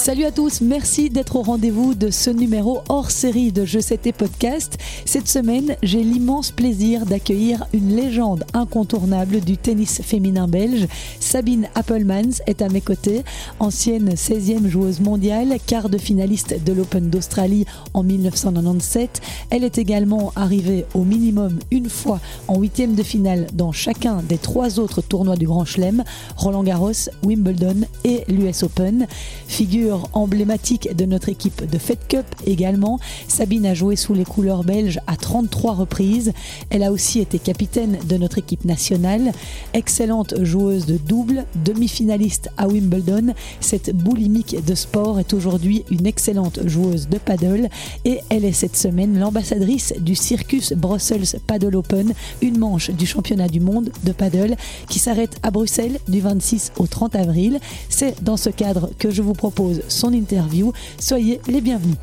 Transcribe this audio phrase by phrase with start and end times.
[0.00, 3.98] Salut à tous, merci d'être au rendez-vous de ce numéro hors série de Je sais
[3.98, 4.78] podcast.
[5.04, 10.88] Cette semaine, j'ai l'immense plaisir d'accueillir une légende incontournable du tennis féminin belge.
[11.20, 13.24] Sabine Appelmans est à mes côtés,
[13.58, 19.20] ancienne 16e joueuse mondiale, quart de finaliste de l'Open d'Australie en 1997.
[19.50, 24.38] Elle est également arrivée au minimum une fois en huitième de finale dans chacun des
[24.38, 26.04] trois autres tournois du Grand Chelem,
[26.38, 29.06] Roland Garros, Wimbledon et l'US Open.
[29.46, 32.98] Figure emblématique de notre équipe de Fed Cup également.
[33.28, 36.32] Sabine a joué sous les couleurs belges à 33 reprises.
[36.70, 39.32] Elle a aussi été capitaine de notre équipe nationale.
[39.74, 43.34] Excellente joueuse de double, demi-finaliste à Wimbledon.
[43.60, 47.68] Cette boulimique de sport est aujourd'hui une excellente joueuse de paddle
[48.04, 53.48] et elle est cette semaine l'ambassadrice du Circus Brussels Paddle Open, une manche du championnat
[53.48, 54.56] du monde de paddle
[54.88, 57.58] qui s'arrête à Bruxelles du 26 au 30 avril.
[57.88, 60.72] C'est dans ce cadre que je vous propose son interview.
[60.98, 61.96] Soyez les bienvenus.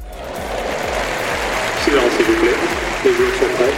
[1.84, 2.56] Silence, s'il vous plaît.
[3.06, 3.74] Les joueurs sont prêts.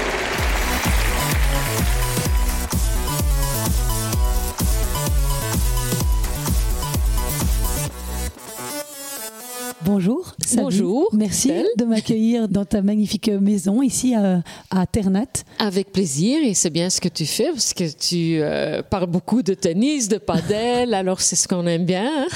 [9.82, 10.29] Bonjour.
[10.56, 11.10] Bonjour.
[11.14, 15.26] Merci de m'accueillir dans ta magnifique maison ici à, à Ternat.
[15.60, 19.44] Avec plaisir et c'est bien ce que tu fais parce que tu euh, parles beaucoup
[19.44, 22.10] de tennis, de padel, alors c'est ce qu'on aime bien.
[22.24, 22.28] Hein.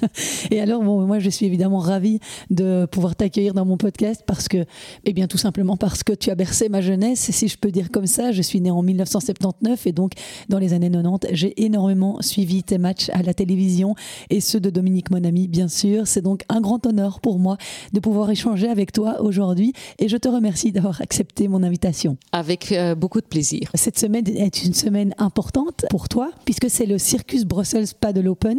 [0.50, 4.48] et alors bon, moi je suis évidemment ravie de pouvoir t'accueillir dans mon podcast parce
[4.48, 4.64] que,
[5.04, 7.90] eh bien tout simplement parce que tu as bercé ma jeunesse, si je peux dire
[7.90, 8.32] comme ça.
[8.32, 10.12] Je suis née en 1979 et donc
[10.48, 13.94] dans les années 90, j'ai énormément suivi tes matchs à la télévision
[14.30, 16.06] et ceux de Dominique Monami bien sûr.
[16.06, 17.55] C'est donc un grand honneur pour moi
[17.92, 22.16] de pouvoir échanger avec toi aujourd'hui et je te remercie d'avoir accepté mon invitation.
[22.32, 23.70] Avec euh, beaucoup de plaisir.
[23.74, 28.58] Cette semaine est une semaine importante pour toi puisque c'est le Circus Brussels Paddle Open,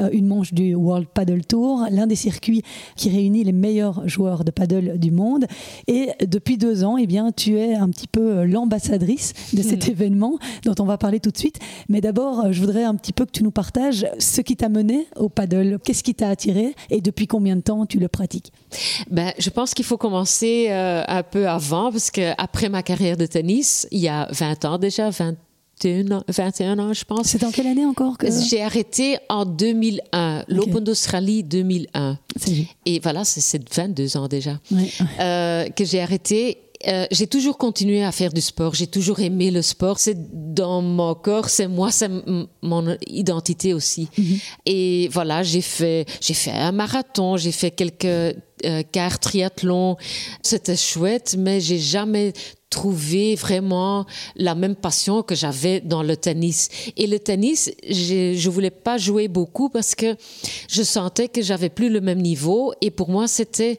[0.00, 2.62] euh, une manche du World Paddle Tour, l'un des circuits
[2.96, 5.46] qui réunit les meilleurs joueurs de paddle du monde.
[5.86, 9.90] Et depuis deux ans, eh bien, tu es un petit peu l'ambassadrice de cet hmm.
[9.90, 11.58] événement dont on va parler tout de suite.
[11.88, 15.06] Mais d'abord, je voudrais un petit peu que tu nous partages ce qui t'a mené
[15.16, 15.78] au paddle.
[15.84, 18.37] Qu'est-ce qui t'a attiré et depuis combien de temps tu le pratiques?
[19.10, 23.26] Ben, Je pense qu'il faut commencer euh, un peu avant, parce qu'après ma carrière de
[23.26, 27.28] tennis, il y a 20 ans déjà, 21 ans, 21 ans, je pense.
[27.28, 28.26] C'est dans quelle année encore que...
[28.30, 32.18] J'ai arrêté en 2001, l'Open d'Australie 2001.
[32.86, 34.58] Et voilà, c'est 22 ans déjà
[35.20, 36.58] euh, que j'ai arrêté.
[36.86, 38.74] Euh, j'ai toujours continué à faire du sport.
[38.74, 39.98] J'ai toujours aimé le sport.
[39.98, 40.16] C'est
[40.54, 42.10] dans mon corps, c'est moi, c'est
[42.62, 44.08] mon identité aussi.
[44.16, 44.38] Mhm.
[44.66, 49.96] Et voilà, j'ai fait, j'ai fait un marathon, j'ai fait quelques euh, quarts triathlon.
[50.42, 52.32] C'était chouette, mais j'ai jamais
[52.70, 54.04] trouvé vraiment
[54.36, 56.68] la même passion que j'avais dans le tennis.
[56.96, 60.16] Et le tennis, je voulais pas jouer beaucoup parce que
[60.68, 62.72] je sentais que j'avais plus le même niveau.
[62.82, 63.78] Et pour moi, c'était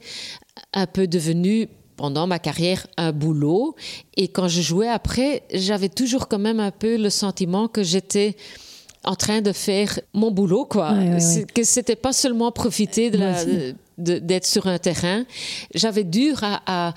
[0.73, 3.75] un peu devenu pendant ma carrière un boulot.
[4.15, 8.37] Et quand je jouais après, j'avais toujours quand même un peu le sentiment que j'étais
[9.03, 10.93] en train de faire mon boulot, quoi.
[10.93, 11.17] Ouais,
[11.53, 15.25] Que c'était pas seulement profiter de d'être sur un terrain,
[15.75, 16.93] j'avais dur à,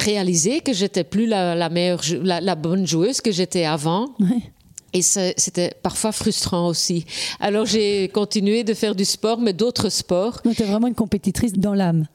[0.00, 4.08] réaliser que j'étais plus la, meilleure, la, bonne joueuse que j'étais avant.
[4.92, 7.06] Et c'était parfois frustrant aussi.
[7.38, 10.42] Alors j'ai continué de faire du sport, mais d'autres sports.
[10.42, 12.08] Tu es vraiment une compétitrice dans l'âme.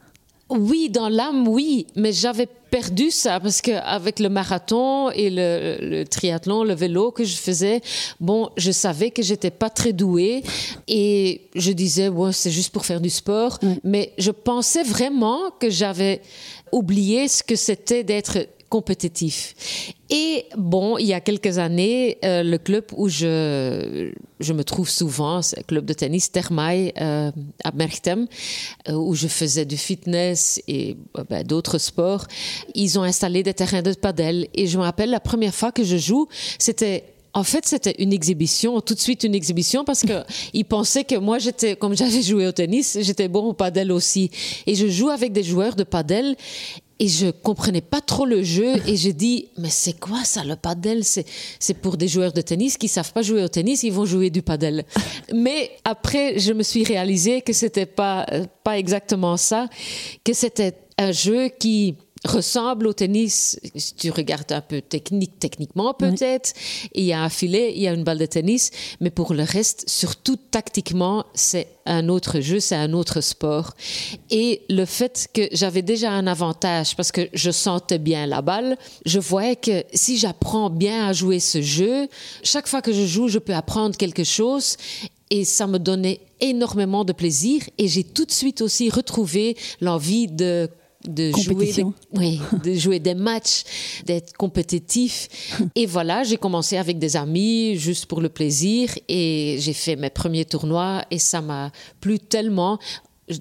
[0.50, 6.04] Oui, dans l'âme, oui, mais j'avais perdu ça parce que avec le marathon et le,
[6.06, 7.82] triathlon, le vélo que je faisais,
[8.22, 10.44] bon, je savais que j'étais pas très douée
[10.88, 15.70] et je disais, bon, c'est juste pour faire du sport, mais je pensais vraiment que
[15.70, 16.22] j'avais
[16.72, 18.38] oublié ce que c'était d'être
[18.70, 19.94] compétitif.
[20.10, 24.90] Et bon, il y a quelques années, euh, le club où je, je me trouve
[24.90, 27.32] souvent, c'est le club de tennis Thermae euh,
[27.64, 28.28] à Merchtem,
[28.88, 30.96] euh, où je faisais du fitness et
[31.30, 32.28] ben, d'autres sports.
[32.74, 34.48] Ils ont installé des terrains de padel.
[34.54, 36.28] Et je me rappelle la première fois que je joue,
[36.58, 37.04] c'était
[37.34, 41.38] en fait, c'était une exhibition, tout de suite une exhibition, parce qu'ils pensaient que moi,
[41.38, 44.32] j'étais, comme j'avais joué au tennis, j'étais bon au padel aussi.
[44.66, 46.36] Et je joue avec des joueurs de padel
[47.00, 50.56] et je comprenais pas trop le jeu et j'ai dit mais c'est quoi ça le
[50.56, 51.04] padel?
[51.04, 51.26] C'est
[51.60, 54.30] c'est pour des joueurs de tennis qui savent pas jouer au tennis ils vont jouer
[54.30, 54.86] du padel.
[55.34, 58.26] Mais après je me suis réalisé que c'était pas
[58.64, 59.68] pas exactement ça
[60.24, 61.96] que c'était un jeu qui
[62.28, 63.60] ressemble au tennis.
[63.76, 66.54] Si tu regardes un peu technique, techniquement peut-être,
[66.94, 68.72] il y a un filet, il y a une balle de tennis,
[69.02, 73.74] mais pour le reste, surtout tactiquement, c'est un autre jeu, c'est un autre sport.
[74.30, 78.78] Et le fait que j'avais déjà un avantage parce que je sentais bien la balle,
[79.06, 82.08] je voyais que si j'apprends bien à jouer ce jeu,
[82.44, 84.78] chaque fois que je joue, je peux apprendre quelque chose
[85.30, 87.62] Et ça me donnait énormément de plaisir.
[87.78, 90.70] Et j'ai tout de suite aussi retrouvé l'envie de
[91.08, 93.64] de jouer, des, oui, de jouer des matchs,
[94.06, 95.30] d'être compétitif.
[95.76, 100.10] Et voilà, j'ai commencé avec des amis juste pour le plaisir et j'ai fait mes
[100.10, 102.80] premiers tournois et ça m'a plu tellement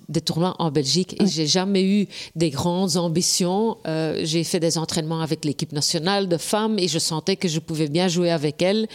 [0.09, 3.77] des tournois en Belgique et j'ai jamais eu des grandes ambitions.
[3.87, 7.61] Euh, j'ai fait des entraînements avec l'équipe nationale de femmes et je sentais que je
[7.61, 8.89] pouvais bien jouer avec elles.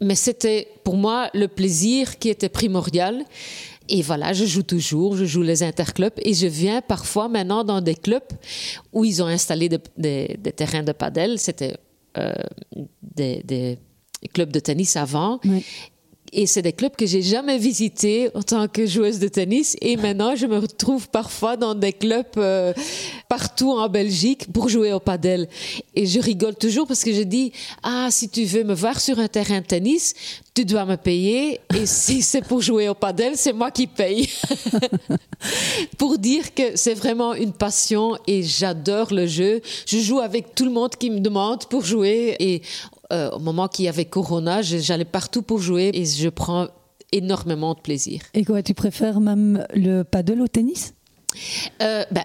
[0.00, 3.24] Mais c'était pour moi le plaisir qui était primordial.
[3.94, 7.82] Et voilà, je joue toujours, je joue les interclubs et je viens parfois maintenant dans
[7.82, 8.32] des clubs
[8.90, 11.38] où ils ont installé des, terrains de padel.
[11.38, 11.76] C'était
[12.16, 12.32] euh,
[13.02, 13.78] des,
[14.32, 15.40] clubs de tennis avant.
[16.34, 19.76] Et c'est des clubs que j'ai jamais visités en tant que joueuse de tennis.
[19.82, 22.72] Et maintenant, je me retrouve parfois dans des clubs euh,
[23.28, 25.46] partout en Belgique pour jouer au padel.
[25.94, 27.52] Et je rigole toujours parce que je dis,
[27.82, 30.14] ah, si tu veux me voir sur un terrain de tennis,
[30.54, 31.60] tu dois me payer.
[31.74, 34.28] Et si c'est pour jouer au padel, c'est moi qui paye.
[35.98, 39.60] pour dire que c'est vraiment une passion et j'adore le jeu.
[39.86, 42.62] Je joue avec tout le monde qui me demande pour jouer et
[43.12, 46.68] euh, au moment qu'il y avait Corona, j'allais partout pour jouer et je prends
[47.12, 48.22] énormément de plaisir.
[48.34, 50.94] Et quoi, tu préfères même le paddle au tennis?
[51.82, 52.24] Euh, ben,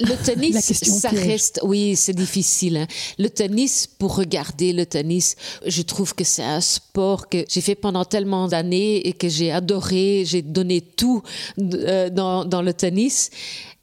[0.00, 2.78] le tennis, ça reste, oui, c'est difficile.
[2.78, 2.86] Hein.
[3.18, 5.36] Le tennis, pour regarder le tennis,
[5.66, 9.50] je trouve que c'est un sport que j'ai fait pendant tellement d'années et que j'ai
[9.50, 10.24] adoré.
[10.26, 11.22] J'ai donné tout
[11.60, 13.30] euh, dans, dans le tennis.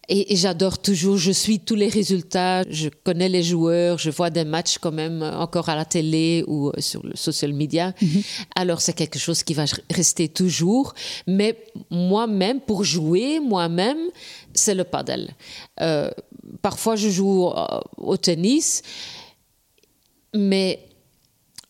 [0.07, 4.45] Et, j'adore toujours, je suis tous les résultats, je connais les joueurs, je vois des
[4.45, 7.93] matchs quand même encore à la télé ou sur le social media.
[8.01, 8.21] Mhm.
[8.55, 10.93] Alors c'est quelque chose qui va rester toujours.
[11.27, 11.57] Mais
[11.89, 13.97] moi-même, pour jouer moi-même,
[14.53, 15.29] c'est le paddle.
[15.81, 16.11] Euh,
[16.61, 18.83] parfois je joue euh, au tennis,
[20.33, 20.79] mais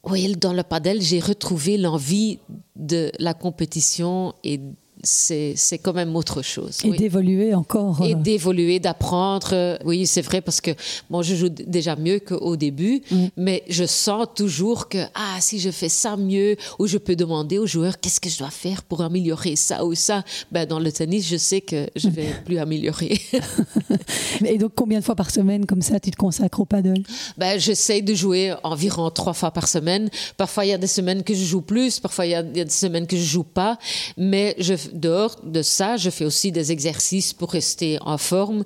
[0.04, 2.40] oui, dans le paddle, j'ai retrouvé l'envie
[2.76, 4.60] de la compétition et
[5.06, 6.80] c'est quand même autre chose.
[6.84, 8.02] Et d'évoluer encore.
[8.04, 8.18] Et euh.
[8.18, 9.78] d'évoluer, d'apprendre.
[9.86, 10.72] Oui, c'est vrai parce que
[11.10, 13.02] bon, je joue déjà mieux qu'au début,
[13.38, 17.57] mais je sens toujours que ah si je fais ça mieux, ou je peux demander
[17.57, 20.24] aux joueurs qu'est-ce que je dois faire pour améliorer ça ou ça?
[20.52, 23.19] Ben dans le tennis, je sais que je vais plus améliorer.
[24.46, 27.04] et donc combien de fois par semaine comme ça tu te consacres au paddle?
[27.38, 30.10] Ben j'essaie de jouer environ trois fois par semaine.
[30.38, 32.69] Parfois il y a des semaines que je joue plus, parfois il y a des
[32.69, 33.78] semaines que je joue pas,
[34.18, 38.64] mais je dehors de ça, je fais aussi des exercices pour rester en forme.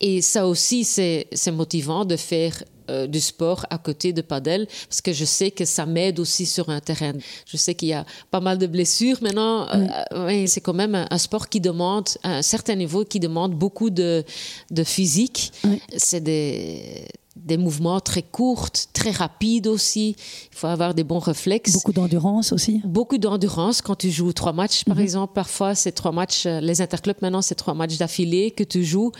[0.00, 5.00] Et ça aussi, c'est motivant de faire euh, du sport à côté de padel parce
[5.00, 7.12] que je sais que ça m'aide aussi sur un terrain.
[7.46, 9.68] Je sais qu'il y a pas mal de blessures maintenant.
[10.12, 13.90] Euh, c'est quand même un, sport qui demande à un certain niveau, qui demande beaucoup
[13.90, 14.24] de,
[14.70, 15.52] de physique.
[15.96, 17.06] C'est des
[17.36, 20.16] des mouvements très courts, très rapides aussi.
[20.52, 21.72] Il faut avoir des bons réflexes.
[21.72, 22.80] Beaucoup d'endurance aussi.
[22.84, 25.02] Beaucoup d'endurance quand tu joues trois matchs, par mhm.
[25.02, 25.32] exemple.
[25.34, 29.12] Parfois, c'est trois matchs, euh, les interclubs maintenant, c'est trois matchs d'affilée que tu joues.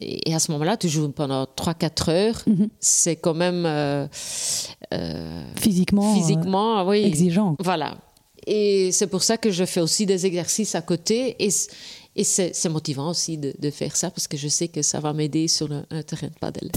[0.00, 2.42] Et à ce moment-là, tu joues pendant trois, quatre heures.
[2.46, 2.68] Mhm.
[2.80, 3.64] C'est quand même.
[3.66, 4.06] Euh,
[4.94, 6.14] euh, physiquement.
[6.14, 7.04] Physiquement, oui.
[7.04, 7.56] Exigeant.
[7.60, 7.98] Voilà.
[8.46, 11.36] Et c'est pour ça que je fais aussi des exercices à côté.
[11.38, 11.50] Et,
[12.16, 15.12] et c'est motivant aussi de, de, faire ça parce que je sais que ça va
[15.12, 16.70] m'aider sur un, terrain de paddle.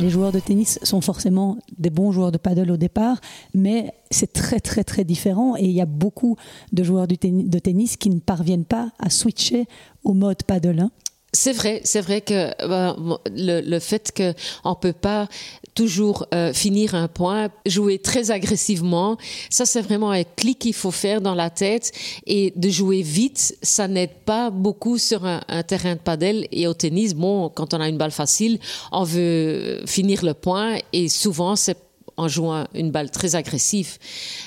[0.00, 3.20] Les joueurs de tennis sont forcément des bons joueurs de paddle au départ,
[3.54, 6.36] mais c'est très très très différent et il y a beaucoup
[6.72, 9.66] de joueurs de tennis qui ne parviennent pas à switcher
[10.02, 10.80] au mode paddle.
[10.80, 10.90] Hein.
[11.34, 15.28] C'est vrai, c'est vrai que ben, le, le, fait qu'on ne peut pas
[15.74, 19.18] toujours euh, finir un point, jouer très agressivement,
[19.50, 21.90] ça c'est vraiment un clic qu'il faut faire dans la tête
[22.26, 26.68] et de jouer vite, ça n'aide pas beaucoup sur un, un, terrain de padel et
[26.68, 27.14] au tennis.
[27.14, 28.60] Bon, quand on a une balle facile,
[28.92, 31.76] on veut finir le point et souvent c'est
[32.16, 33.98] en jouant une balle très agressive.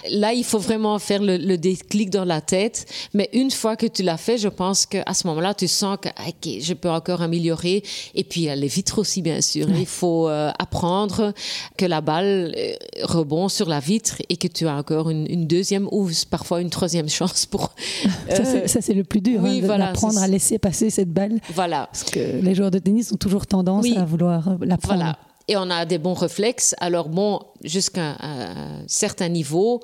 [0.10, 2.86] Là, il faut vraiment faire le, déclic dans la tête.
[3.14, 6.10] Mais une fois que tu l'as fait, je pense qu'à ce moment-là, tu sens que
[6.46, 7.84] je peux encore améliorer.
[8.16, 9.68] Et puis, les vitres aussi, bien sûr.
[9.70, 11.34] Il faut euh, apprendre
[11.78, 15.88] que la balle euh, rebond sur la vitre et que tu as encore une, deuxième
[15.92, 17.74] ou parfois une troisième chance pour.
[18.30, 21.40] ça, c'est le plus dur, oui, hein, d'apprendre à laisser passer cette balle.
[21.54, 21.90] Voilà.
[21.92, 25.00] Parce que les joueurs de tennis ont toujours tendance à vouloir la prendre.
[25.00, 26.76] Voilà et on a des bons réflexes.
[26.80, 29.82] Alors bon, jusqu'à un certain niveau,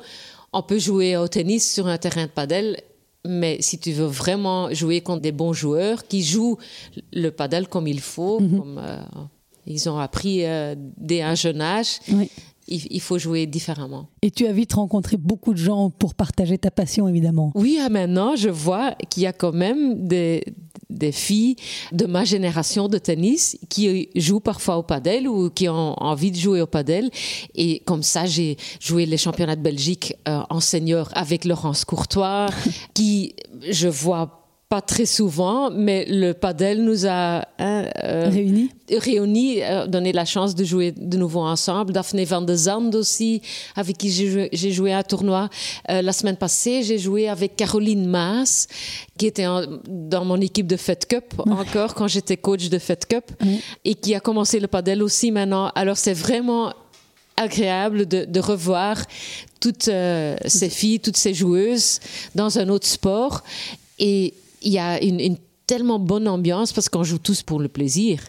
[0.51, 2.77] on peut jouer au tennis sur un terrain de padel,
[3.25, 6.57] mais si tu veux vraiment jouer contre des bons joueurs qui jouent
[7.13, 8.59] le padel comme il faut, mhm.
[8.59, 8.97] comme euh,
[9.65, 11.99] ils ont appris euh, dès un jeune âge,
[12.67, 14.07] il, faut jouer différemment.
[14.21, 17.51] Et tu as vite rencontré beaucoup de gens pour partager ta passion, évidemment.
[17.55, 20.43] Oui, maintenant, je vois qu'il y a quand même des,
[20.89, 21.55] des filles
[21.91, 26.37] de ma génération de tennis qui jouent parfois au padel ou qui ont envie de
[26.37, 27.09] jouer au padel.
[27.55, 32.47] Et comme ça, j'ai joué les championnats de Belgique euh, en senior avec Laurence Courtois,
[32.93, 33.35] qui,
[33.69, 34.42] je vois
[34.73, 40.25] pas très souvent, mais le padel nous a hein, euh, réunis, réunis euh, donné la
[40.25, 41.93] chance de jouer de nouveau ensemble.
[41.93, 43.43] Daphné Van de Zand aussi,
[43.75, 45.47] avec qui j'ai joué, joué, à un tournoi.
[45.91, 48.65] Euh, la semaine passée, j'ai joué avec Caroline Maas,
[49.15, 49.45] qui était
[49.87, 53.25] dans mon équipe de Fed Cup encore quand j'étais coach de Fed Cup,
[53.85, 55.71] et qui a commencé le padel aussi maintenant.
[55.75, 56.73] Alors c'est vraiment
[57.37, 58.97] agréable de, de revoir
[59.59, 61.99] toutes ces filles, toutes ces joueuses
[62.33, 63.43] dans un autre sport.
[63.99, 68.25] Et il y a une, tellement bonne ambiance parce qu'on joue tous pour le plaisir.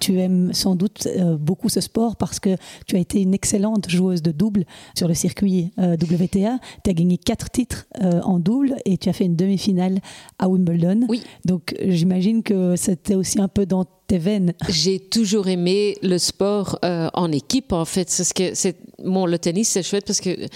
[0.00, 2.56] Tu aimes sans doute euh, beaucoup ce sport parce que
[2.86, 4.64] tu as été une excellente joueuse de double
[4.96, 6.58] sur le circuit euh, WTA.
[6.82, 10.00] Tu as gagné quatre titres euh, en double et tu as fait une demi-finale
[10.38, 11.02] à Wimbledon.
[11.08, 11.22] Oui.
[11.44, 14.54] Donc j'imagine que c'était aussi un peu dans tes veines.
[14.70, 18.08] J'ai toujours aimé le sport en équipe en fait.
[18.08, 20.48] C'est ce que c'est bon le tennis c'est chouette parce que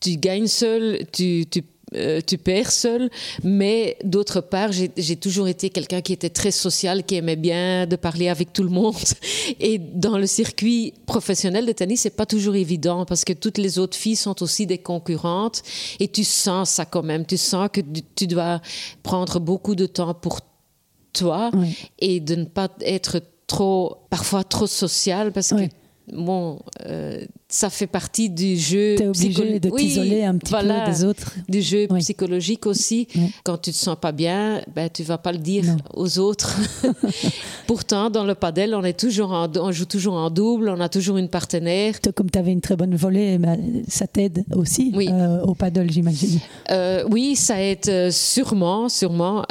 [0.00, 1.62] tu gagnes seul, tu, tu
[1.94, 3.10] euh, tu perds seul.
[3.44, 7.96] Mais d'autre part, j'ai toujours été quelqu'un qui était très social, qui aimait bien de
[7.96, 8.96] parler avec tout le monde.
[9.60, 13.78] Et dans le circuit professionnel de tennis, c'est pas toujours évident parce que toutes les
[13.78, 15.62] autres filles sont aussi des concurrentes
[16.00, 17.24] et tu sens ça quand même.
[17.24, 17.80] Tu sens que
[18.14, 18.60] tu dois
[19.02, 20.40] prendre beaucoup de temps pour
[21.12, 21.50] toi
[21.98, 25.68] et de ne pas être trop, parfois trop social parce que
[26.12, 28.94] bon, euh, ça fait partie du jeu.
[29.00, 31.34] es obligé de t'isoler un petit peu des autres.
[31.48, 33.08] Du jeu psychologique aussi.
[33.44, 36.56] Quand tu te sens pas bien, ben tu vas pas le dire aux autres.
[37.66, 41.16] Pourtant, dans le padel, on est toujours on joue toujours en double, on a toujours
[41.16, 41.94] une partenaire.
[42.14, 43.58] Comme tu avais une très bonne volée, ben,
[43.88, 46.40] ça t'aide aussi euh, au padel, j'imagine.
[46.70, 49.44] Euh, oui, ça aide sûrement, sûrement.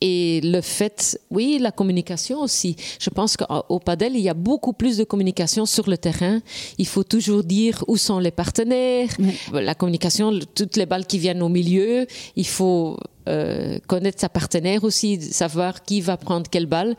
[0.00, 2.76] Et le fait, oui, la communication aussi.
[3.00, 6.40] Je pense qu'au padel, il y a beaucoup plus de communication sur le terrain.
[6.76, 9.08] Il faut toujours dire où sont les partenaires.
[9.52, 14.84] La communication, toutes les balles qui viennent au milieu, il faut euh, connaître sa partenaire
[14.84, 16.96] aussi, savoir qui va prendre quelle balle.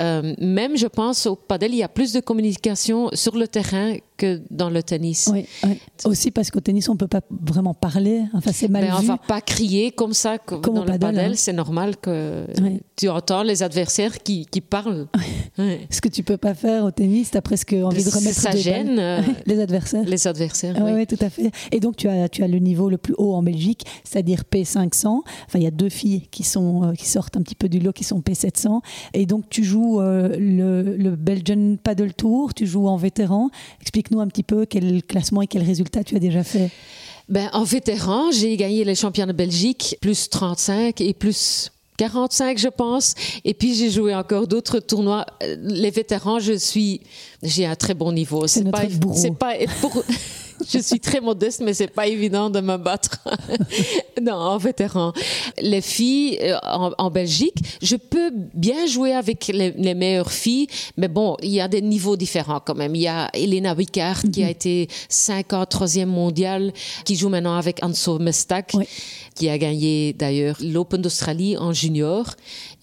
[0.00, 3.96] Euh, même, je pense, au padel, il y a plus de communication sur le terrain
[4.16, 5.30] que dans le tennis.
[5.32, 5.46] Oui,
[6.04, 8.22] aussi parce qu'au tennis, on ne peut pas vraiment parler.
[8.34, 8.96] Enfin, c'est mal ben, vu.
[8.98, 11.32] On ne va pas crier comme ça comme dans le padel.
[11.32, 11.34] Hein.
[11.36, 12.46] C'est normal que
[12.96, 15.06] tu entends les adversaires qui, qui parlent.
[15.90, 18.56] Ce que tu peux pas faire au tennis, tu as presque envie de remettre ça
[18.56, 20.04] gêne euh, les adversaires.
[20.04, 20.92] Les adversaires, oui.
[20.94, 21.06] oui.
[21.06, 21.50] tout à fait.
[21.72, 25.20] Et donc, tu as, tu as le niveau le plus haut en Belgique, c'est-à-dire P500.
[25.46, 27.80] Enfin, il y a deux filles qui, sont, euh, qui sortent un petit peu du
[27.80, 28.80] lot, qui sont P700.
[29.14, 33.50] Et donc, tu joues euh, le, le Belgian Paddle Tour, tu joues en vétéran.
[33.80, 36.70] Explique-nous un petit peu quel classement et quel résultat tu as déjà fait.
[37.28, 42.68] Ben, en vétéran, j'ai gagné les championnats de Belgique, plus 35 et plus 45, je
[42.68, 43.14] pense.
[43.44, 45.26] Et puis j'ai joué encore d'autres tournois.
[45.42, 47.02] Euh, les vétérans, je suis,
[47.42, 48.46] j'ai un très bon niveau.
[48.46, 48.84] C'est pas,
[49.14, 50.02] c'est pas pour.
[50.72, 53.18] je suis très modeste, mais c'est pas évident de me battre
[54.22, 55.12] non, en vétéran.
[55.60, 61.36] Les filles euh, en, Belgique, je peux bien jouer avec les, meilleures filles, mais bon,
[61.42, 62.94] il y a des niveaux différents quand même.
[62.94, 64.50] Il y a Elena Wicard qui a mhm.
[64.50, 66.72] été 53e mondiale,
[67.04, 68.74] qui joue maintenant avec Anso Mestak,
[69.34, 72.26] qui a gagné d'ailleurs l'Open d'Australie en junior,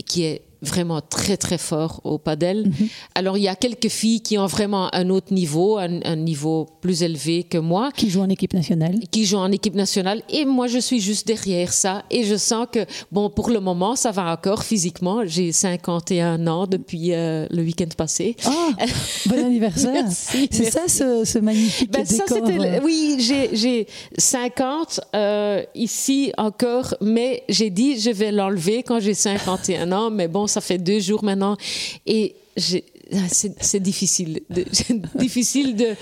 [0.05, 2.67] qui est vraiment très très fort au padel.
[2.67, 2.87] Mhm.
[3.13, 7.03] Alors il y a quelques filles qui ont vraiment un autre niveau, un, niveau plus
[7.03, 7.91] élevé que moi.
[7.95, 8.99] Qui jouent en équipe nationale.
[9.11, 10.21] Qui jouent en équipe nationale.
[10.29, 12.03] Et moi je suis juste derrière ça.
[12.09, 15.21] Et je sens que, bon, pour le moment, ça va encore physiquement.
[15.25, 18.35] J'ai 51 ans depuis euh, le week-end passé.
[18.45, 18.51] Ah,
[19.27, 20.05] bon anniversaire.
[20.09, 22.27] C'est ça ce, magnifique ben, décor.
[22.27, 22.79] Ça, euh.
[22.83, 23.87] oui, j'ai
[24.17, 30.09] 50 euh, ici encore, mais j'ai dit je vais l'enlever quand j'ai 51 ans.
[30.09, 31.57] Mais bon, ça fait deux jours maintenant.
[32.05, 34.41] Et c'est difficile.
[35.15, 35.95] difficile de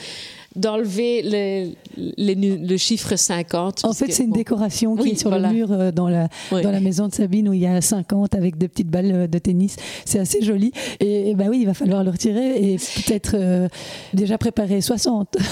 [0.56, 3.86] d'enlever le, chiffre 50.
[3.86, 6.80] En fait, c'est une décoration qui est sur le mur euh, dans la, dans la
[6.80, 9.76] maison de Sabine où il y a 50 avec deux petites balles euh, de tennis.
[10.06, 10.72] C'est assez joli.
[11.00, 13.68] Et, bah oui, il va falloir le retirer et peut-être euh,
[14.14, 15.38] déjà préparer 60.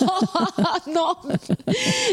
[0.94, 1.14] non,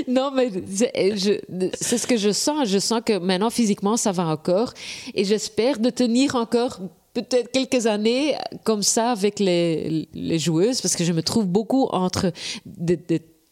[0.07, 2.67] non, mais c'est ce que je sens.
[2.67, 4.73] Je sens que maintenant, physiquement, ça va encore.
[5.13, 6.79] Et j'espère de tenir encore
[7.21, 11.85] peut-être quelques années comme ça avec les, les, joueuses, parce que je me trouve beaucoup
[12.05, 12.31] entre
[12.65, 12.99] des,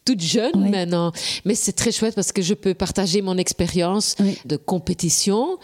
[0.04, 1.10] toutes jeunes maintenant.
[1.44, 5.58] Mais c'est très chouette parce que je peux partager mon expérience de compétition.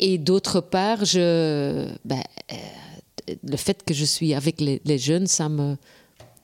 [0.00, 5.26] Et d'autre part, je, ben, euh, le fait que je suis avec les, les jeunes,
[5.26, 5.76] ça me,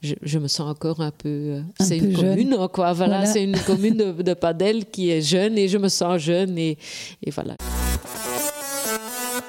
[0.03, 1.29] je, je me sens encore un peu.
[1.29, 2.31] euh, Un c'est peu une jeune.
[2.51, 2.93] commune, quoi.
[2.93, 3.27] Voilà, Voilà.
[3.33, 6.79] c'est une commune de, de padel qui est jeune et je me sens jeune et,
[7.25, 7.57] et voilà.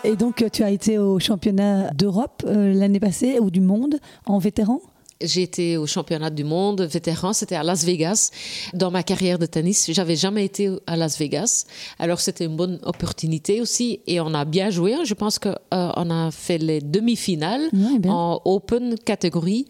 [0.06, 3.96] Et donc, tu as été au championnat d'Europe euh, l'année passée ou du monde
[4.28, 4.80] en vétéran?
[5.22, 8.32] J'ai été au championnat du monde vétéran, c'était à Las Vegas.
[8.74, 11.66] Dans ma carrière de tennis, j'avais jamais été à Las Vegas.
[12.00, 14.94] Alors c'était une bonne opportunité aussi et on a bien joué.
[15.06, 19.66] Je pense que euh, a fait les demi-finales Ouais, en open catégorie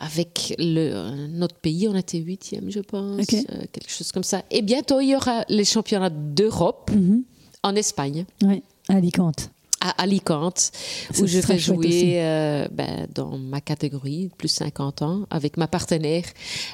[0.00, 1.86] avec le, notre pays.
[1.88, 4.42] On était huitième, je pense, euh, quelque chose comme ça.
[4.50, 7.22] Et bientôt il y aura les championnats d'Europe Mhm.
[7.62, 9.50] en Espagne Oui, à Alicante.
[9.80, 10.72] À Alicante,
[11.20, 16.24] où je vais jouer euh, ben, dans ma catégorie, plus 50 ans, avec ma partenaire,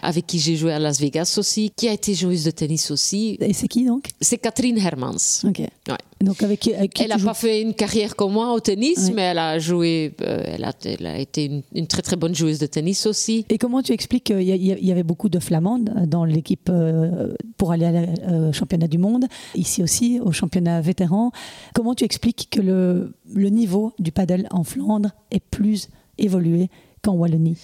[0.03, 3.37] avec qui j'ai joué à Las Vegas aussi, qui a été joueuse de tennis aussi.
[3.41, 4.09] Et c'est qui donc?
[4.21, 5.45] C'est Catherine Hermans.
[5.45, 5.59] Ok.
[5.59, 5.71] Ouais.
[6.21, 9.09] Donc, avec qui, avec qui Elle n'a pas fait une carrière comme moi au tennis,
[9.09, 9.13] Ouais.
[9.15, 12.35] mais elle a joué, euh, elle, a, elle a été une, une très très bonne
[12.35, 13.45] joueuse de tennis aussi.
[13.51, 18.07] Et comment tu expliques qu'il y, avait beaucoup de flamandes dans l'équipe euh, pour aller
[18.29, 21.31] au championnat du monde, ici aussi au championnat vétéran
[21.75, 26.69] Comment tu expliques que le, le niveau du paddle en Flandre est plus évolué
[27.03, 27.57] qu'en Wallonie?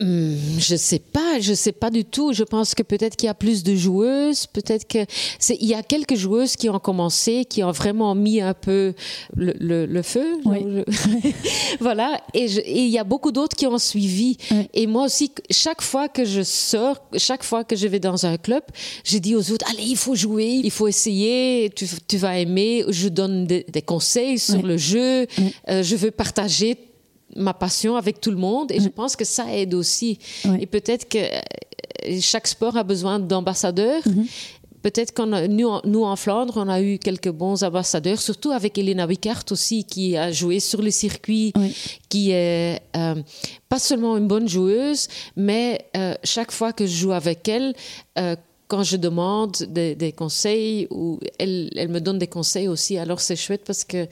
[0.00, 2.32] Je sais pas, je sais pas du tout.
[2.32, 4.98] Je pense que peut-être qu'il y a plus de joueuses, peut-être que
[5.38, 8.94] c'est il y a quelques joueuses qui ont commencé, qui ont vraiment mis un peu
[9.36, 10.38] le, le- le feu.
[10.46, 10.58] Oui.
[11.80, 14.36] voilà, et je- et il y a beaucoup d'autres qui ont suivi.
[14.50, 14.68] Oui.
[14.74, 18.36] Et moi aussi, chaque fois que je sors, chaque fois que je vais dans un
[18.36, 18.62] club,
[19.04, 22.84] je dis aux autres allez, il faut jouer, il faut essayer, tu, tu vas aimer.
[22.88, 24.62] Je donne des, des conseils sur Oui.
[24.62, 25.26] le jeu.
[25.68, 26.76] Euh, je veux partager
[27.36, 30.18] ma passion avec tout le monde et je pense que ça aide aussi.
[30.58, 34.02] Et peut-être que euh, chaque sport a besoin d'ambassadeurs.
[34.06, 34.26] Mhm.
[34.82, 38.78] Peut-être qu'on nous, en- nous en Flandre, on a eu quelques bons ambassadeurs, surtout avec
[38.78, 41.74] Elena Wickart aussi, qui a joué sur le circuit, Oui.
[42.08, 43.16] qui est euh,
[43.68, 45.06] pas seulement une bonne joueuse,
[45.36, 47.74] mais euh, chaque fois que je joue avec elle,
[48.18, 48.36] euh,
[48.68, 53.20] quand je demande des, des conseils, ou elle, elle me donne des conseils aussi, alors
[53.20, 54.06] c'est chouette parce que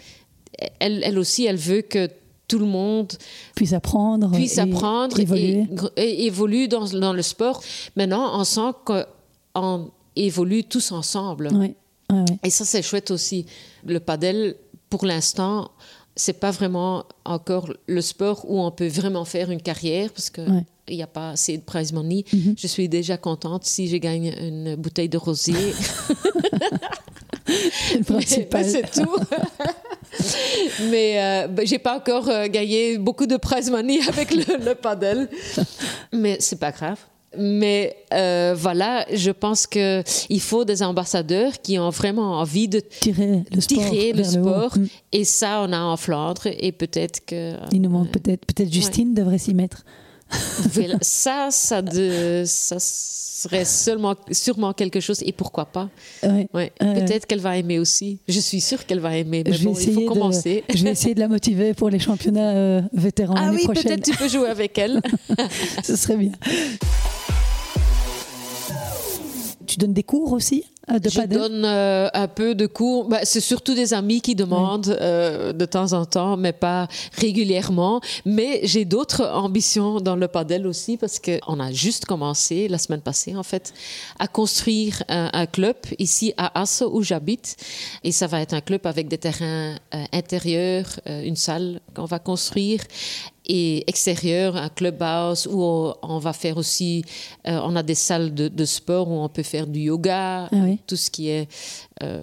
[0.80, 2.10] elle, elle aussi, elle veut que
[2.48, 3.12] tout le monde
[3.54, 5.66] Puisse apprendre, puisse et apprendre évoluer.
[5.96, 7.62] et, évolue dans, dans le sport.
[7.94, 11.50] Maintenant, on sent qu'on évolue tous ensemble.
[11.52, 11.74] Oui,
[12.10, 12.36] oui, oui.
[12.42, 13.46] Et ça, c'est chouette aussi.
[13.86, 14.56] Le padel,
[14.90, 15.70] pour l'instant,
[16.16, 20.40] c'est pas vraiment encore le sport où on peut vraiment faire une carrière parce que
[20.40, 20.64] Ouais.
[20.88, 22.24] il n'y a pas assez de prize money.
[22.32, 22.54] Mhm.
[22.58, 25.52] Je suis déjà contente si je gagne une bouteille de rosé.
[28.26, 29.16] C'est tout.
[30.90, 34.74] Mais euh, ben, j'ai pas encore euh, gagné beaucoup de prize money avec le, le
[34.74, 35.28] paddle.
[36.12, 36.98] Mais c'est pas grave.
[37.36, 42.80] Mais euh, voilà, je pense que il faut des ambassadeurs qui ont vraiment envie de
[42.80, 43.78] Tirer le sport.
[43.84, 44.44] tirer le vers haut.
[44.44, 44.78] sport.
[44.78, 44.86] Mm.
[45.12, 46.46] Et ça, on a en Flandre.
[46.46, 49.84] Et peut-être que Il nous manque peut-être, peut-être Justine devrait s'y mettre.
[51.02, 55.22] Ça, ça, de, ça serait seulement, sûrement quelque chose.
[55.24, 55.88] Et pourquoi pas
[56.22, 56.48] Ouais.
[56.54, 56.72] ouais.
[56.78, 58.18] Peut-être qu'elle va aimer aussi.
[58.28, 59.42] Je suis sûre qu'elle va aimer.
[59.46, 60.64] Mais je vais bon, il essayer faut de- commencer.
[60.74, 64.16] je vais essayer de la motiver pour les championnats euh, vétérans Ah oui, peut-être tu
[64.16, 65.00] peux jouer avec elle.
[65.84, 66.32] Ce serait bien.
[69.68, 73.06] Tu donnes des cours aussi euh, de Je paddle donne euh, un peu de cours.
[73.06, 78.00] Bah, c'est surtout des amis qui demandent euh, de temps en temps, mais pas régulièrement.
[78.24, 82.78] Mais j'ai d'autres ambitions dans le padel aussi parce que on a juste commencé la
[82.78, 83.74] semaine passée en fait
[84.18, 87.56] à construire un, un club ici à Asse où j'habite
[88.04, 92.18] et ça va être un club avec des terrains euh, intérieurs, une salle qu'on va
[92.18, 92.80] construire
[93.48, 97.02] et extérieur, un clubhouse où on, va faire aussi,
[97.46, 100.48] euh, on a des salles de, de sport où on peut faire du yoga, Ah
[100.52, 100.78] oui.
[100.86, 101.48] tout ce qui est
[102.02, 102.22] euh,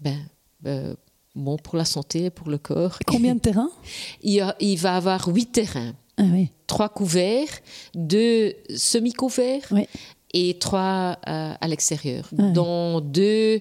[0.00, 0.18] ben,
[0.66, 0.94] euh,
[1.34, 2.98] bon pour la santé, pour le corps.
[3.06, 3.70] Combien de terrains
[4.22, 6.48] il, il va avoir huit terrains, Ah oui.
[6.66, 7.60] trois couverts,
[7.94, 9.86] deux semi-couverts Oui.
[10.32, 13.60] et trois à l'extérieur, Ah dont deux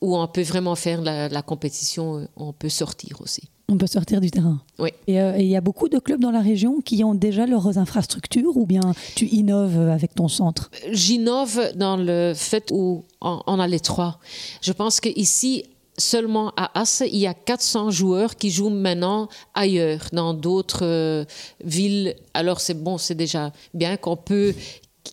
[0.00, 3.48] où on peut vraiment faire la, la compétition, on peut sortir aussi.
[3.68, 4.60] On peut sortir du terrain.
[4.78, 4.90] Oui.
[5.06, 7.46] Et euh, et il y a beaucoup de clubs dans la région qui ont déjà
[7.46, 8.82] leurs infrastructures ou bien
[9.14, 10.70] tu innoves avec ton centre?
[10.90, 14.18] J'innove dans le fait où on, on a les trois.
[14.60, 15.64] Je pense qu'ici,
[15.98, 21.24] seulement à Asse, il y a 400 joueurs qui jouent maintenant ailleurs, dans d'autres euh,
[21.64, 22.16] villes.
[22.34, 24.54] Alors c'est bon, c'est déjà bien qu'on peut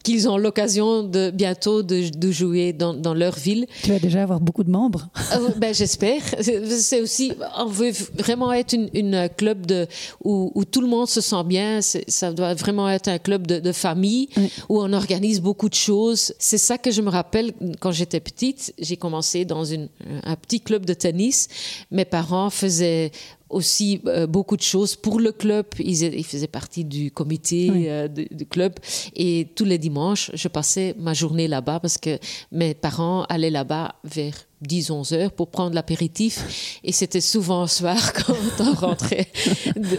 [0.03, 3.67] qu'ils ont l'occasion de bientôt de, de jouer dans, dans leur ville.
[3.83, 5.09] Tu vas déjà avoir beaucoup de membres.
[5.35, 6.21] Euh, ben, j'espère.
[6.39, 9.87] C'est aussi, on veut vraiment être une, une club de,
[10.23, 11.79] où, où tout le monde se sent bien.
[11.81, 14.49] Ça doit vraiment être un club de, de famille Oui.
[14.69, 16.33] où on organise beaucoup de choses.
[16.39, 18.73] C'est ça que je me rappelle quand j'étais petite.
[18.79, 19.89] J'ai commencé dans une,
[20.23, 21.47] un petit club de tennis.
[21.91, 23.11] Mes parents faisaient
[23.51, 25.65] aussi euh, beaucoup de choses pour le club.
[25.79, 27.87] Ils, ils faisaient partie du comité Oui.
[27.89, 28.73] euh, du, du club.
[29.15, 32.17] Et tous les dimanches, je passais ma journée là-bas parce que
[32.51, 34.35] mes parents allaient là-bas vers
[34.67, 36.79] 10-11 heures pour prendre l'apéritif.
[36.83, 39.27] Et c'était souvent le soir quand on rentrait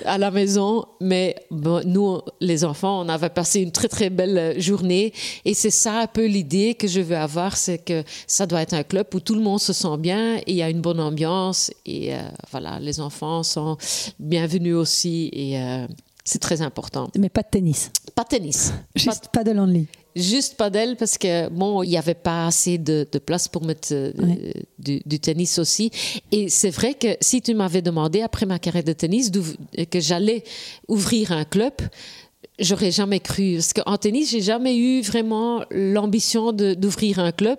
[0.05, 0.85] à la maison.
[1.01, 5.13] Mais bon, nous, les enfants, on avait passé une très très belle journée.
[5.45, 8.75] Et c'est ça un peu l'idée que je veux avoir, c'est que ça doit être
[8.75, 11.01] un club où tout le monde se sent bien et il y a une bonne
[11.01, 11.71] ambiance.
[11.87, 12.19] Et euh,
[12.51, 13.77] voilà, les enfants sont
[14.19, 15.31] bienvenus aussi.
[15.35, 15.87] Euh,
[16.25, 17.09] c'est très important.
[17.19, 18.71] Mais pas de tennis, Pas de tennis.
[18.95, 19.87] Pas juste pas de only.
[20.15, 23.89] Juste padel parce que bon, il n'y avait pas assez de, de place pour mettre
[23.93, 24.53] euh, Ouais.
[24.79, 25.91] du, du tennis aussi.
[26.31, 29.31] Et c'est vrai que si tu m'avais demandé après ma carrière de tennis
[29.91, 30.45] que j'allais
[30.87, 31.73] ouvrir un club,
[32.59, 33.55] j'aurais jamais cru.
[33.55, 37.59] Parce qu'en tennis, j'ai jamais eu vraiment l'ambition d'ouvrir un club.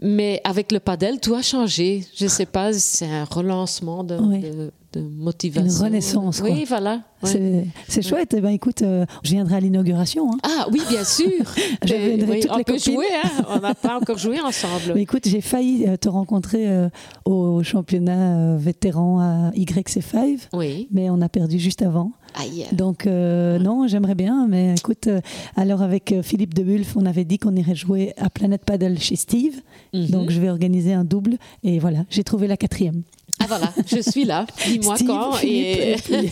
[0.00, 2.02] Mais avec le padel, tout a changé.
[2.16, 5.70] Je sais pas, c'est un relancement de- de motivation.
[5.70, 6.50] Une renaissance, quoi.
[6.50, 7.00] Oui, voilà.
[7.22, 7.64] Ouais.
[7.88, 8.34] C'est- chouette.
[8.36, 10.30] Eh ben, écoute, euh, je viendrai à l'inauguration.
[10.32, 10.38] hein.
[10.42, 11.26] Ah oui, bien sûr.
[11.84, 12.94] Je viendrai toutes on les peut copines.
[12.94, 13.44] jouer, hein.
[13.48, 14.92] on n'a pas encore joué ensemble.
[14.94, 16.88] Mais écoute, j'ai failli euh, te rencontrer euh,
[17.24, 20.88] au championnat vétéran à YC5, Oui.
[20.92, 22.12] mais on a perdu juste avant.
[22.34, 22.66] Aïe.
[22.72, 25.20] Donc euh, non, j'aimerais bien, mais écoute, euh,
[25.56, 29.60] alors avec Philippe Debulf, on avait dit qu'on irait jouer à Planet Paddle chez Steve.
[29.94, 30.08] Mhm.
[30.08, 33.02] Donc je vais organiser un double et voilà, j'ai trouvé la quatrième.
[33.44, 34.46] Ah voilà, je suis là.
[34.66, 35.38] Dis-moi quand.
[35.42, 35.92] Et...
[35.92, 36.30] et puis-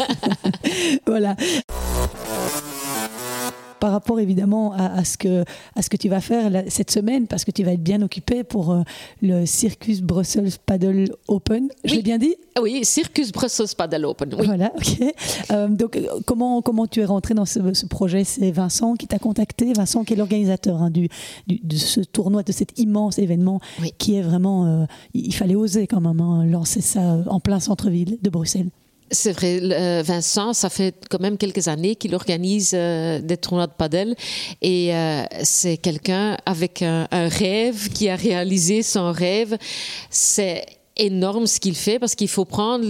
[1.06, 1.36] voilà.
[3.82, 5.42] Par rapport évidemment à, à ce que,
[5.74, 8.00] à ce que tu vas faire là, cette semaine, parce que tu vas être bien
[8.00, 8.82] occupé pour euh,
[9.22, 11.68] le Circus Brussels Paddle Open.
[11.82, 11.96] Je Oui.
[11.96, 12.36] l'ai bien dit?
[12.54, 14.32] Ah Oui, Circus Brussels Paddle Open.
[14.38, 14.46] Oui.
[14.46, 15.14] Voilà, ok.
[15.50, 18.22] Euh, donc, euh, comment, comment tu es rentré dans ce, ce projet?
[18.22, 21.08] C'est Vincent qui t'a contacté, Vincent qui est l'organisateur hein, du,
[21.48, 23.90] du- de ce tournoi, de cet immense événement Oui.
[23.98, 24.64] qui est vraiment.
[24.66, 28.68] euh, il il fallait oser quand même hein, lancer ça en plein centre-ville de Bruxelles.
[29.14, 33.66] C'est vrai, euh, Vincent, ça fait quand même quelques années qu'il organise euh, des tournois
[33.66, 34.16] de padel
[34.62, 39.58] et euh, c'est quelqu'un avec un, un rêve qui a réalisé son rêve.
[40.08, 40.64] C'est
[40.96, 42.84] énorme ce qu'il fait parce qu'il faut prendre,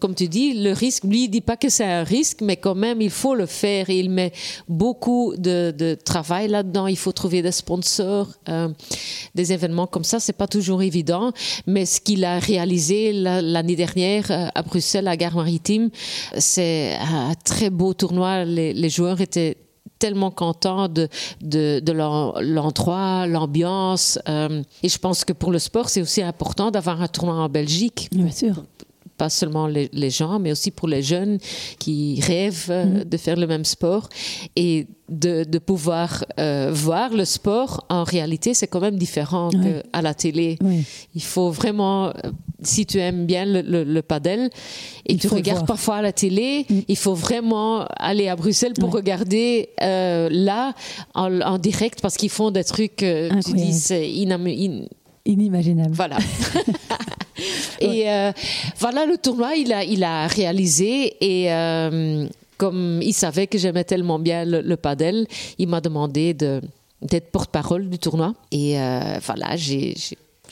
[0.00, 1.04] comme tu dis, le risque.
[1.04, 3.90] Lui, il dit pas que c'est un risque, mais quand même, il faut le faire
[3.90, 4.32] il met
[4.68, 6.86] beaucoup de, travail là-dedans.
[6.86, 8.68] Il faut trouver des sponsors, euh,
[9.34, 10.20] des événements comme ça.
[10.20, 11.32] C'est pas toujours évident,
[11.66, 15.90] mais ce qu'il a réalisé la- l'année dernière euh, à Bruxelles, à Gare Maritime,
[16.38, 18.44] c'est un très beau tournoi.
[18.44, 19.56] Les joueurs étaient
[19.98, 21.08] tellement contents de,
[21.40, 24.18] de, de l'en- l'endroit, l'ambiance.
[24.28, 27.48] euh, et je pense que pour le sport, c'est aussi important d'avoir un tournoi en
[27.48, 28.08] Belgique.
[28.12, 28.64] Bien sûr.
[29.16, 31.38] Pas seulement les, les gens, mais aussi pour les jeunes
[31.80, 34.08] qui rêvent euh, de faire le même sport.
[34.54, 39.82] Et de, de pouvoir euh, voir le sport, en réalité, c'est quand même différent Ouais.
[39.92, 40.56] qu'à la télé.
[41.16, 42.12] Il faut vraiment,
[42.62, 44.50] si tu aimes bien le, le, le padel
[45.06, 46.80] et Il tu regardes parfois à la télé, Mm.
[46.88, 48.96] il faut vraiment aller à Bruxelles pour Ouais.
[49.00, 50.74] regarder euh, là
[51.14, 54.08] en, en direct parce qu'ils font des trucs, euh, tu dis, c'est
[55.26, 55.94] Inimaginable.
[55.94, 56.18] voilà.
[57.80, 58.32] et euh,
[58.78, 63.84] voilà, le tournoi, il a, il a réalisé et euh, comme il savait que j'aimais
[63.84, 65.26] tellement bien le, le padel,
[65.58, 66.60] il m'a demandé de
[67.00, 68.34] d'être porte-parole du tournoi.
[68.50, 69.94] Et euh, voilà, j'ai-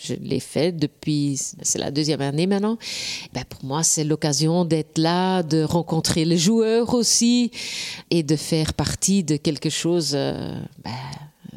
[0.01, 2.79] je l'ai fait depuis, c'est la deuxième année maintenant.
[3.33, 7.51] Ben, pour moi, c'est l'occasion d'être là, de rencontrer les joueurs aussi
[8.11, 10.93] et de faire partie de quelque chose euh, ben,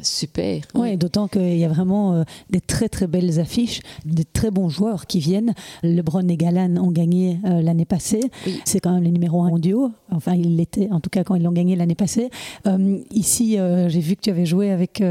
[0.02, 0.62] super.
[0.74, 4.68] Oui, d'autant qu'il y a vraiment euh, des très très belles affiches, des très bons
[4.68, 5.54] joueurs qui viennent.
[5.82, 8.22] LeBron et Galan ont gagné euh, l'année passée.
[8.46, 8.60] Oui.
[8.64, 9.90] C'est quand même les numéros 1 mondiaux.
[10.10, 12.30] Enfin, ils l'étaient en tout cas quand ils l'ont gagné l'année passée.
[12.66, 13.56] Euh, ici,
[13.88, 15.02] j'ai vu que tu avais joué avec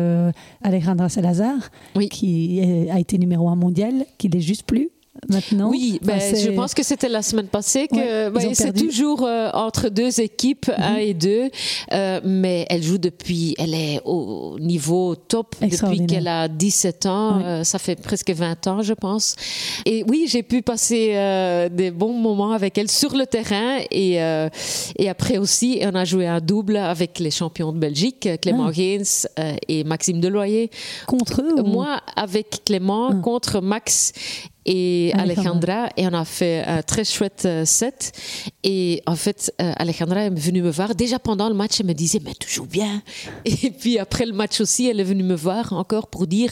[0.62, 1.56] Alejandra Salazar,
[1.95, 2.10] Oui.
[2.10, 4.89] qui est- a été numéro 1 mondial, qui n'est juste plus
[5.27, 5.69] maintenant?
[5.69, 9.23] Oui, ben, je pense que c'était la semaine passée que Ouais, ils ben, c'est toujours
[9.25, 11.49] euh, entre deux équipes, un et deux,
[11.93, 17.41] euh, mais elle joue depuis, elle est au niveau top depuis qu'elle a 17 ans,
[17.43, 19.36] euh, ça fait presque 20 ans je pense.
[19.86, 21.10] Et oui, j'ai pu passer
[21.71, 24.13] des bons moments avec elle sur le terrain et,
[24.97, 28.71] et après aussi, on a joué un double avec les champions de Belgique, Clément Ah.
[28.71, 29.03] Gaines
[29.67, 30.69] et Maxime Deloyer.
[31.08, 33.15] contre eux ou- Moi, avec Clément, Ah.
[33.23, 34.12] contre Max
[34.71, 35.89] et Alejandra.
[35.97, 38.12] Et on a fait un très chouette euh, set.
[38.63, 40.93] Et en fait, euh, Alejandra est venue me voir.
[40.93, 43.01] Déjà pendant le match, elle me disait, mais tu joues bien.
[43.45, 46.51] Et puis après le match aussi, elle est venue me voir encore pour dire,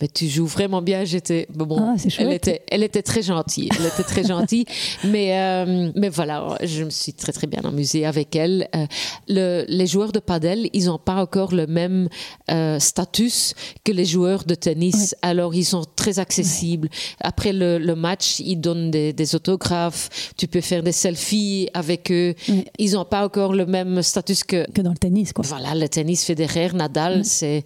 [0.00, 1.04] mais tu joues vraiment bien.
[1.04, 3.68] J'étais, bon, Ah, elle était, elle était très gentille.
[3.78, 4.64] Elle était très gentille.
[5.04, 8.68] mais, euh, mais voilà, je me suis très très bien amusée avec elle.
[8.74, 8.86] Euh,
[9.28, 12.08] le- les joueurs de padel, ils n'ont pas encore le même
[12.50, 15.14] euh, status que les joueurs de tennis.
[15.20, 16.88] Alors ils sont très accessibles.
[17.20, 21.68] Après après le, le match, ils donnent des, des autographes, tu peux faire des selfies
[21.74, 22.34] avec eux.
[22.78, 25.44] Ils n'ont pas encore le même status que Que dans le tennis, quoi.
[25.46, 27.62] voilà, le tennis Federer, Nadal, c'est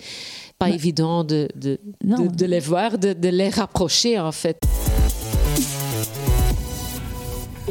[0.58, 4.58] pas évident de, de, de, de les voir, de, de les rapprocher en fait.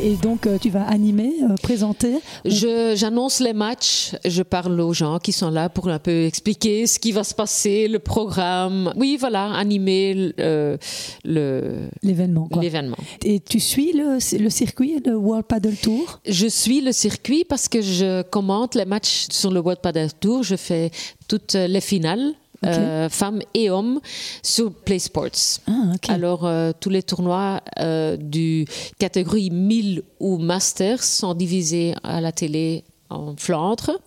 [0.06, 2.16] Et donc, euh, tu vas animer, euh, présenter.
[2.44, 6.86] Je- J'annonce les matchs, je parle aux gens qui sont là pour un peu expliquer
[6.88, 8.92] ce qui va se passer, le programme.
[8.98, 10.76] Oui, voilà, animer euh,
[11.24, 12.98] le- L'événement, l'événement.
[13.24, 16.20] Et tu suis le, le circuit, le World Paddle Tour?
[16.28, 20.44] Je suis le circuit parce que je commente les matchs sur le World Padel Tour.
[20.44, 20.92] Je fais
[21.30, 22.34] toutes les finales,
[22.66, 24.00] Euh, femmes et hommes,
[24.42, 25.60] sur Play Sports.
[25.68, 25.94] Ah.
[26.08, 28.66] Alors, euh, tous les tournois euh, du
[29.00, 34.00] catégorie 1000 ou Masters sont divisés à la télé en Flandre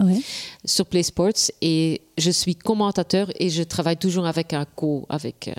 [0.65, 5.51] sur Play Sports et je suis commentateur et je travaille toujours avec un co, avec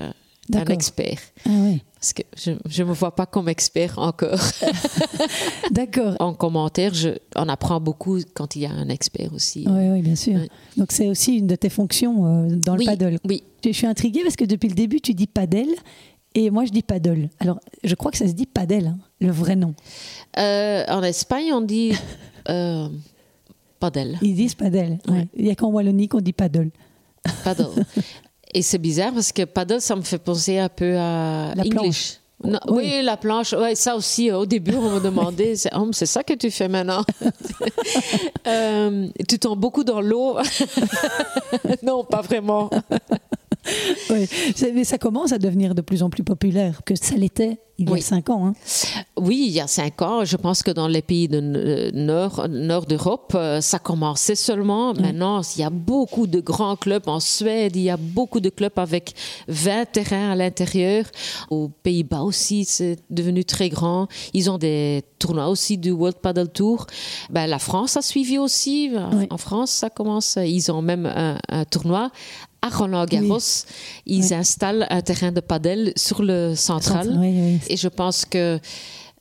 [0.54, 0.74] un D'accord.
[0.74, 1.20] expert.
[1.46, 1.82] Ah, ouais.
[1.96, 4.40] Parce que je ne me vois pas comme expert encore.
[5.72, 6.16] D'accord.
[6.20, 9.66] en commentaire, je, on apprend beaucoup quand il y a un expert aussi.
[9.68, 10.40] Oui, oui, bien sûr.
[10.78, 13.18] Donc, c'est aussi une de tes fonctions euh, dans le oui, paddle.
[13.26, 13.44] oui.
[13.66, 15.74] Je suis intriguée parce que depuis le début, tu dis paddle
[16.36, 17.30] et moi, je dis paddle.
[17.40, 19.74] Alors, je crois que ça se dit paddle, hein, le vrai nom.
[20.38, 21.94] Euh, en Espagne, on dit
[22.50, 22.88] euh,
[23.80, 24.18] padel.
[24.22, 25.00] Ils disent paddle.
[25.08, 25.14] Ouais.
[25.14, 25.28] ouais.
[25.36, 26.70] Il n'y a qu'en Wallonie qu'on dit paddle.
[27.44, 27.84] Paddle.
[28.58, 31.72] Et c'est bizarre parce que paddle, ça me fait penser un peu à La English.
[31.72, 32.14] planche.
[32.44, 32.84] Non, Oui.
[32.86, 33.02] oui.
[33.04, 33.54] la planche.
[33.54, 36.50] Ouais, ça aussi, euh, au début, on me demandait, c'est oh, c'est ça que tu
[36.52, 37.04] fais maintenant?
[38.48, 40.38] Euh, Tu tombes beaucoup dans l'eau
[41.84, 42.70] Non, pas vraiment.
[44.56, 47.86] C'est- Mais ça commence à devenir de plus en plus populaire que ça l'était il
[47.86, 48.02] y a Oui.
[48.02, 48.48] cinq ans.
[48.48, 48.54] hein.
[49.18, 52.48] Oui, il y a cinq ans, je pense que dans les pays de euh, nord,
[52.50, 54.96] nord d'Europe, euh, ça commençait seulement.
[54.96, 58.50] Maintenant, il y a beaucoup de grands clubs en Suède, il y a beaucoup de
[58.50, 59.14] clubs avec
[59.48, 61.06] 20 terrains à l'intérieur.
[61.52, 64.08] Aux Pays-Bas aussi, c'est devenu très grand.
[64.34, 66.88] Ils ont des tournois aussi du World Paddle Tour.
[67.30, 68.90] Ben, la France a suivi aussi.
[69.14, 69.28] Oui.
[69.30, 70.40] En France, ça commence.
[70.44, 72.10] Ils ont même un, un tournoi.
[72.68, 73.40] À Roland Garros,
[74.06, 74.34] ils Oui.
[74.34, 77.16] installent un terrain de paddle sur le central.
[77.20, 77.60] Oui.
[77.70, 78.60] Et je pense que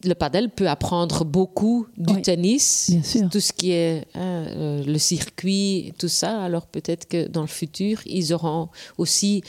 [0.04, 2.92] le padel peut apprendre beaucoup du Oui, tennis,
[3.32, 6.42] tout ce qui est hein, euh, le circuit, tout ça.
[6.42, 9.42] Alors peut-être que dans le futur, ils auront aussi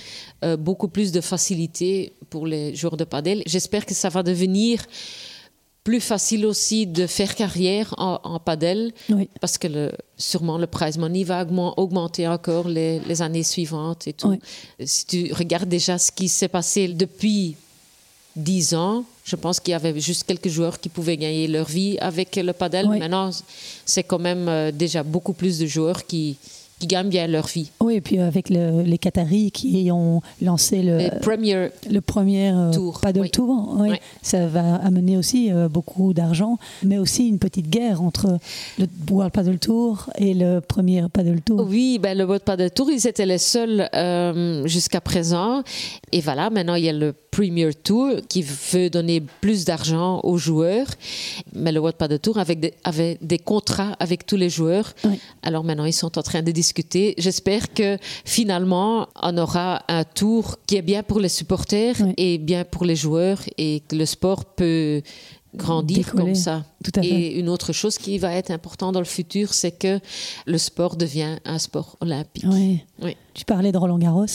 [0.45, 3.43] euh, beaucoup plus de facilité pour les joueurs de padel.
[3.45, 4.79] J'espère que ça va devenir
[5.87, 9.29] plus facile aussi de faire carrière en, en padel Oui.
[9.39, 14.05] parce que le, sûrement le prize money va augmen- augmenter encore les, les années suivantes
[14.05, 14.31] et tout.
[14.31, 14.39] Oui.
[14.85, 17.55] Si tu regardes déjà ce qui s'est passé depuis
[18.35, 21.97] 10 ans, je pense qu'il y avait juste quelques joueurs qui pouvaient gagner leur vie
[21.99, 22.85] avec le padel.
[22.89, 22.99] Oui.
[22.99, 23.29] Maintenant,
[23.85, 26.35] c'est quand même euh, déjà beaucoup plus de joueurs qui,
[26.79, 27.71] qui gagnent bien leur vie.
[27.79, 32.71] Oui, et puis avec le- les Qataris qui ont lancé le, Premier, le premier euh,
[32.71, 33.31] Tour, paddle oui.
[33.31, 33.89] tour, oui.
[33.91, 33.97] Oui.
[34.21, 38.37] ça va amener aussi euh, beaucoup d'argent, mais aussi une petite guerre entre
[38.77, 41.65] le World Paddle Tour et le premier paddle tour.
[41.67, 45.63] Oui, ben, le World Padel Tour, ils étaient les seuls euh, jusqu'à présent.
[46.11, 50.37] Et voilà, maintenant, il y a le Premier Tour qui veut donner plus d'argent aux
[50.37, 50.87] joueurs.
[51.53, 54.93] Mais le World Padel Tour avait des, avait des contrats avec tous les joueurs.
[55.43, 56.66] Alors maintenant, ils sont en train de discuter.
[57.17, 62.13] J'espère que finalement, on aura un tour qui est bien pour les supporters Oui.
[62.17, 65.01] et bien pour les joueurs et que le sport peut
[65.57, 66.23] grandir Décoller.
[66.23, 66.63] comme ça.
[66.83, 67.07] Tout à fait.
[67.09, 69.99] Et une autre chose qui va être importante dans le futur, c'est que
[70.45, 72.45] le sport devient un sport olympique.
[72.47, 72.79] Oui.
[73.01, 73.15] Oui.
[73.33, 74.25] Tu parlais de Roland Garros.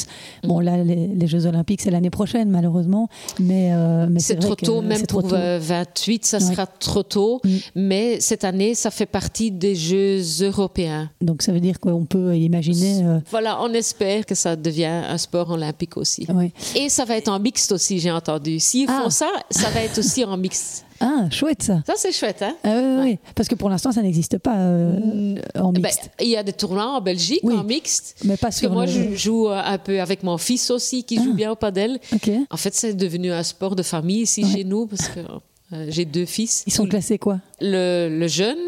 [0.45, 3.09] Bon, là, les, les Jeux Olympiques, c'est l'année prochaine, malheureusement.
[3.41, 5.35] Mais, euh, mais C'est trop tôt, même pour tôt.
[5.35, 6.45] euh, 28, ça Ouais.
[6.45, 7.41] sera trop tôt.
[7.45, 7.49] Mm.
[7.75, 11.11] Mais cette année, ça fait partie des Jeux européens.
[11.21, 13.05] Donc, ça veut dire qu'on peut imaginer.
[13.05, 16.27] euh, Voilà, on espère que ça devient un sport olympique aussi.
[16.33, 16.53] ouais.
[16.77, 18.61] Et ça va être en mixte aussi, j'ai entendu.
[18.61, 19.01] S'ils Ah.
[19.05, 20.85] font ça, ça va être aussi en mixte.
[21.05, 21.83] Ah, chouette ça.
[21.87, 22.55] Ça, c'est chouette, hein?
[22.65, 26.11] Ah, oui, oui, parce que pour l'instant, ça n'existe pas euh, en Ben, mixte.
[26.21, 27.55] Il y a des tournois en Belgique Oui.
[27.55, 28.17] en mixte.
[28.25, 31.05] mais pas Parce que sur moi, je joue euh, un peu avec mon fils aussi,
[31.05, 31.37] qui joue Ah.
[31.37, 31.99] bien au padel.
[32.15, 32.31] Ok.
[32.51, 34.51] En fait, c'est devenu un sport de famille ici Ouais.
[34.53, 35.21] chez nous, parce que
[35.73, 36.63] euh, j'ai deux fils.
[36.67, 37.41] Ils sont classés quoi?
[37.61, 38.59] Le, le jeune,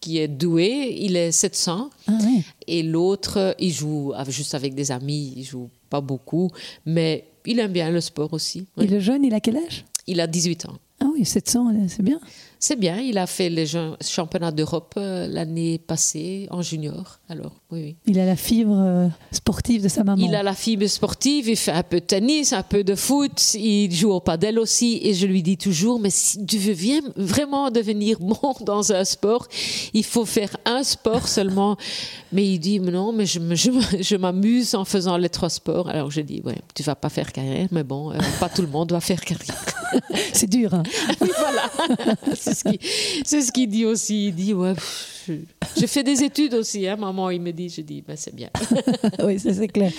[0.00, 1.90] qui est doué, il est 700.
[2.08, 2.42] Ah oui.
[2.66, 6.50] Et l'autre, il joue juste avec des amis, il joue pas beaucoup,
[6.84, 8.66] mais il aime bien le sport aussi.
[8.76, 8.84] oui.
[8.84, 9.84] Et le jeune, il a quel âge?
[10.08, 10.74] Il a 18 ans.
[11.16, 12.20] Oui, 700, c'est bien.
[12.58, 13.66] C'est bien, il a fait les
[14.00, 17.20] championnats d'Europe euh, l'année passée en junior.
[17.28, 17.96] Alors, oui, oui.
[18.06, 20.24] Il a la fibre euh, sportive de sa maman.
[20.24, 23.54] Il a la fibre sportive, il fait un peu de tennis, un peu de foot,
[23.54, 25.00] il joue au padel aussi.
[25.02, 29.04] Et je lui dis toujours, mais si tu veux bien- vraiment devenir bon dans un
[29.04, 29.46] sport,
[29.92, 31.76] il faut faire un sport seulement.
[32.32, 35.88] Mais il dit, non, mais je, m'amuse en faisant les trois sports.
[35.88, 38.68] Alors je dis, ouais, tu vas pas faire carrière, mais bon, euh, pas tout le
[38.68, 39.56] monde va faire carrière.
[40.32, 40.74] c'est dur.
[40.74, 40.82] Hein.
[41.20, 41.70] oui, voilà.
[42.34, 44.28] c'est ce qu'il ce dit aussi.
[44.28, 47.30] Il dit, ouais, pff, je, je fais des études aussi, hein, maman.
[47.30, 48.50] Il me dit, je dis, ben, c'est bien.
[49.22, 49.92] oui, ça c'est clair.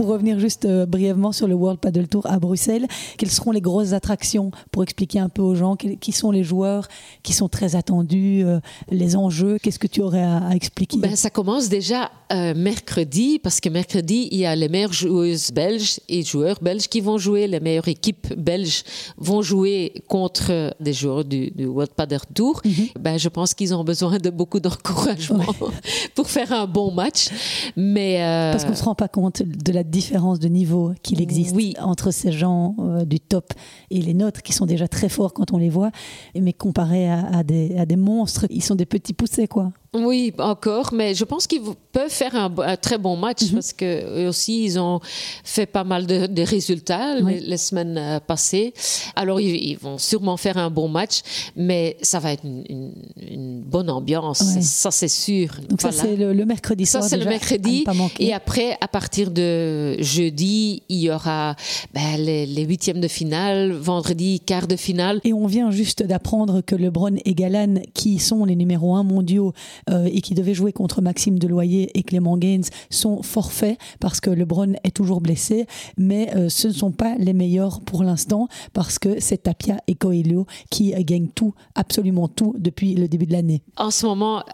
[0.00, 2.86] Pour revenir juste euh, brièvement sur le World Paddle Tour à Bruxelles,
[3.18, 6.88] quelles seront les grosses attractions pour expliquer un peu aux gens qui sont les joueurs
[7.22, 8.60] qui sont très attendus, euh,
[8.90, 9.58] les enjeux?
[9.62, 10.96] Qu'est-ce que tu aurais à, à expliquer?
[10.96, 15.50] Ben, ça commence déjà euh, mercredi, parce que mercredi, il y a les meilleures joueuses
[15.50, 17.48] belges et joueurs belges qui vont jouer.
[17.48, 18.84] Les meilleures équipes belges
[19.18, 22.62] vont jouer contre des joueurs du, du World Padel Tour.
[23.00, 25.44] ben, je pense qu'ils ont besoin de beaucoup d'encouragement
[26.14, 27.30] pour faire un bon match.
[27.76, 31.20] Mais, euh, Parce qu'on ne se rend pas compte de la différence de niveau qu'il
[31.20, 31.74] existe Oui.
[31.80, 33.52] entre ces gens euh, du top
[33.90, 35.90] et les nôtres qui sont déjà très forts quand on les voit,
[36.34, 39.72] mais comparé à, à des, à des monstres, ils sont des petits poussés quoi.
[39.92, 43.50] Oui, encore, mais je pense qu'ils peuvent faire un, un très bon match Mhm.
[43.54, 45.00] parce que eux aussi ils ont
[45.42, 47.34] fait pas mal de, de résultats Oui.
[47.34, 48.72] les, les semaines euh, passées.
[49.16, 51.22] Alors ils, ils vont sûrement faire un bon match,
[51.56, 52.94] mais ça va être une, une-
[53.28, 54.62] une bonne ambiance, Ouais.
[54.62, 55.56] ça c'est sûr.
[55.68, 55.96] Donc Voilà.
[55.96, 57.10] ça c'est le, le mercredi Ça, soir.
[57.10, 57.84] c'est le mercredi.
[58.20, 61.56] Et après, à partir de jeudi, il y aura
[61.92, 65.20] ben, les, les huitièmes de finale, vendredi, quart de finale.
[65.24, 69.52] Et on vient juste d'apprendre que Lebron et Galan, qui sont les numéros 1 mondiaux
[69.88, 74.30] euh, et qui devaient jouer contre Maxime Deloyer et Clément Gaines, sont forfaits parce que
[74.30, 75.66] Lebron est toujours blessé.
[75.96, 79.94] Mais euh, ce ne sont pas les meilleurs pour l'instant parce que c'est Tapia et
[79.94, 83.62] Coelho qui euh, gagnent tout, absolument tout, depuis le début de l'année.
[83.76, 84.44] En ce moment,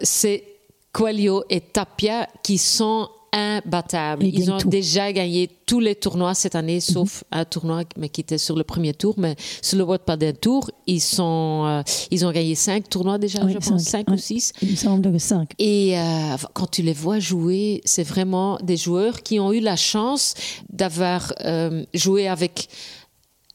[0.00, 0.44] c'est
[0.92, 4.24] Coelho et Tapia qui sont imbattables.
[4.24, 4.66] Ils ont tout.
[4.66, 4.70] Mhm.
[4.70, 8.64] déjà gagné tous les tournois cette année, sauf un tournoi mais qui était sur le
[8.64, 9.14] premier tour.
[9.18, 13.44] Mais sur le World Padel Tour, ils, sont, euh, ils ont gagné cinq tournois déjà,
[13.44, 14.52] Oui, je pense, cinq, cinq ou six.
[14.62, 15.52] Il me semble que 5.
[15.58, 19.76] Et euh, quand tu les vois jouer, c'est vraiment des joueurs qui ont eu la
[19.76, 20.34] chance
[20.68, 22.68] d'avoir euh, joué avec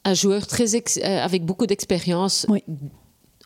[0.04, 2.62] un joueur très avec beaucoup d'expérience Oui.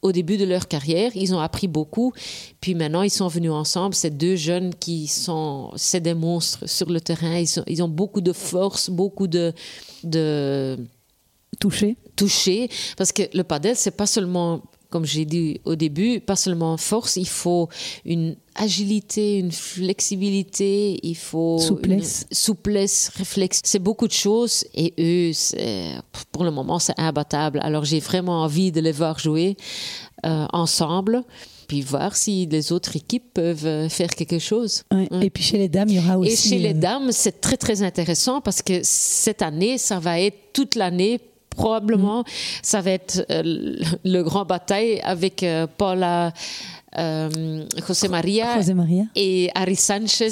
[0.03, 1.11] Au début de leur carrière.
[1.15, 2.13] Ils ont appris beaucoup.
[2.61, 3.95] Puis maintenant, ils sont venus ensemble.
[3.95, 7.37] C'est deux jeunes qui sont, c'est des monstres sur le terrain.
[7.39, 9.53] Ils, sont- ils ont beaucoup de force, beaucoup de,
[10.05, 10.79] de
[11.59, 11.97] Touché.
[12.17, 16.77] toucher parce que le padel c'est pas seulement comme j'ai dit au début pas seulement
[16.77, 17.69] force il faut
[18.05, 22.27] une agilité une flexibilité il faut Souplesse.
[22.31, 25.33] une souplesse réflexe c'est beaucoup de choses et eux
[26.33, 29.57] pour le moment c'est imbattable alors j'ai vraiment envie de les voir jouer
[30.27, 31.23] euh, ensemble
[31.69, 35.07] puis voir si les autres équipes peuvent euh, faire quelque chose Ouais.
[35.13, 35.27] Ouais.
[35.27, 36.33] Et puis chez les dames, il y aura aussi.
[36.33, 40.37] et chez les dames, c'est très très intéressant parce que cette année, ça va être
[40.53, 41.21] toute l'année.
[41.61, 42.25] Probablement,
[42.63, 43.43] ça va être euh,
[44.05, 46.33] le, grand bataille avec euh, Paula
[46.99, 49.05] euh, José Maria José Maria.
[49.15, 50.31] et Ari Sanchez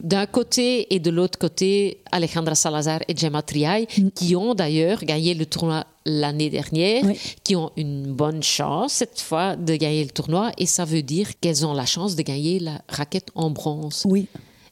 [0.00, 5.32] d'un côté et de l'autre côté Alejandra Salazar et Gemma Triay qui ont d'ailleurs gagné
[5.32, 7.18] le tournoi l'année dernière, Oui.
[7.42, 11.28] qui ont une bonne chance cette fois de gagner le tournoi et ça veut dire
[11.40, 14.02] qu'elles ont la chance de gagner la raquette en bronze.
[14.04, 14.26] Oui,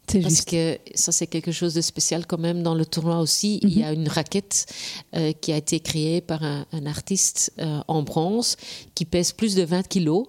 [0.07, 0.49] Parce juste.
[0.51, 3.59] que ça, c'est quelque chose de spécial quand même dans le tournoi aussi.
[3.63, 3.85] Il y Mhm.
[3.85, 4.67] a une raquette
[5.17, 8.57] euh, qui a été créée par un, un artiste euh, en bronze
[8.95, 10.27] qui pèse plus de 20 kilos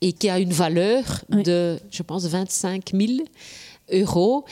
[0.00, 1.42] et qui a une valeur Oui.
[1.44, 3.12] de, je pense, 25 000
[3.92, 4.44] euros.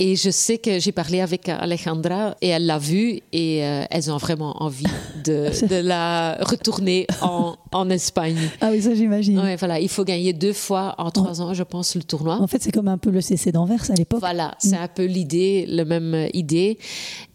[0.00, 4.12] Et je sais que j'ai parlé avec Alejandra et elle l'a vue et euh, elles
[4.12, 4.84] ont vraiment envie
[5.24, 8.38] de, de la retourner en, en Espagne.
[8.60, 9.40] Ah oui, ça j'imagine.
[9.40, 12.40] Ouais, voilà, il faut gagner deux fois en trois ans, je pense, le tournoi.
[12.40, 14.20] En fait, c'est comme un peu le CC d'Anvers à l'époque.
[14.20, 16.78] Voilà, c'est un peu l'idée, la même euh, idée.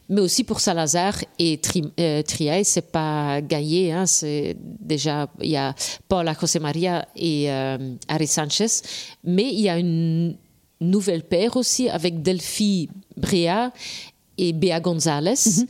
[0.09, 3.91] Mais aussi pour Salazar et Tri, euh, Triay, c'est pas gagné.
[3.91, 5.73] Hein, c'est déjà il y a
[6.07, 8.67] Paula José Maria et euh, Ari Sanchez,
[9.23, 10.35] mais il y a une
[10.89, 13.71] nouvelle paire aussi avec Delphi Brea
[14.37, 15.65] et Bea Gonzalez.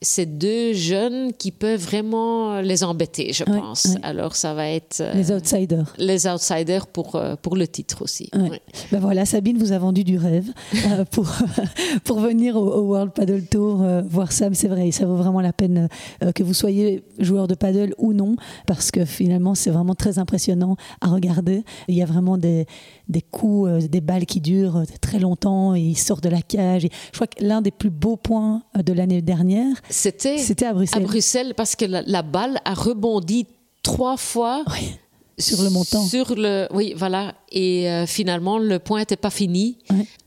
[0.00, 3.86] C'est deux jeunes qui peuvent vraiment les embêter, je Ouais, pense.
[3.86, 3.96] ouais.
[4.04, 5.92] Alors ça va être euh, Les outsiders.
[5.98, 8.28] les outsiders pour, euh, pour le titre aussi.
[8.32, 8.60] Ouais.
[8.92, 10.52] Ben voilà, Sabine vous a vendu du rêve
[10.86, 11.28] euh, pour,
[12.04, 14.54] pour venir au, au World Paddle Tour euh, voir Sam.
[14.54, 15.88] C'est vrai, ça vaut vraiment la peine
[16.22, 20.18] euh, que vous soyez joueur de paddle ou non, parce que finalement, c'est vraiment très
[20.20, 21.64] impressionnant à regarder.
[21.88, 22.66] Il y a vraiment des,
[23.08, 26.42] des coups, euh, des balles qui durent euh, très longtemps et ils sortent de la
[26.42, 26.84] cage.
[26.84, 30.66] Et je crois que l'un des plus beaux points euh, de l'année dernière, C'était c'était
[30.66, 31.02] à Bruxelles.
[31.02, 33.46] à Bruxelles parce que la, la balle a rebondi
[33.82, 34.96] trois fois Oui,
[35.38, 36.04] sur le montant.
[36.04, 37.34] Sur le, oui, voilà.
[37.52, 39.78] Et euh, finalement, le point n'était pas fini.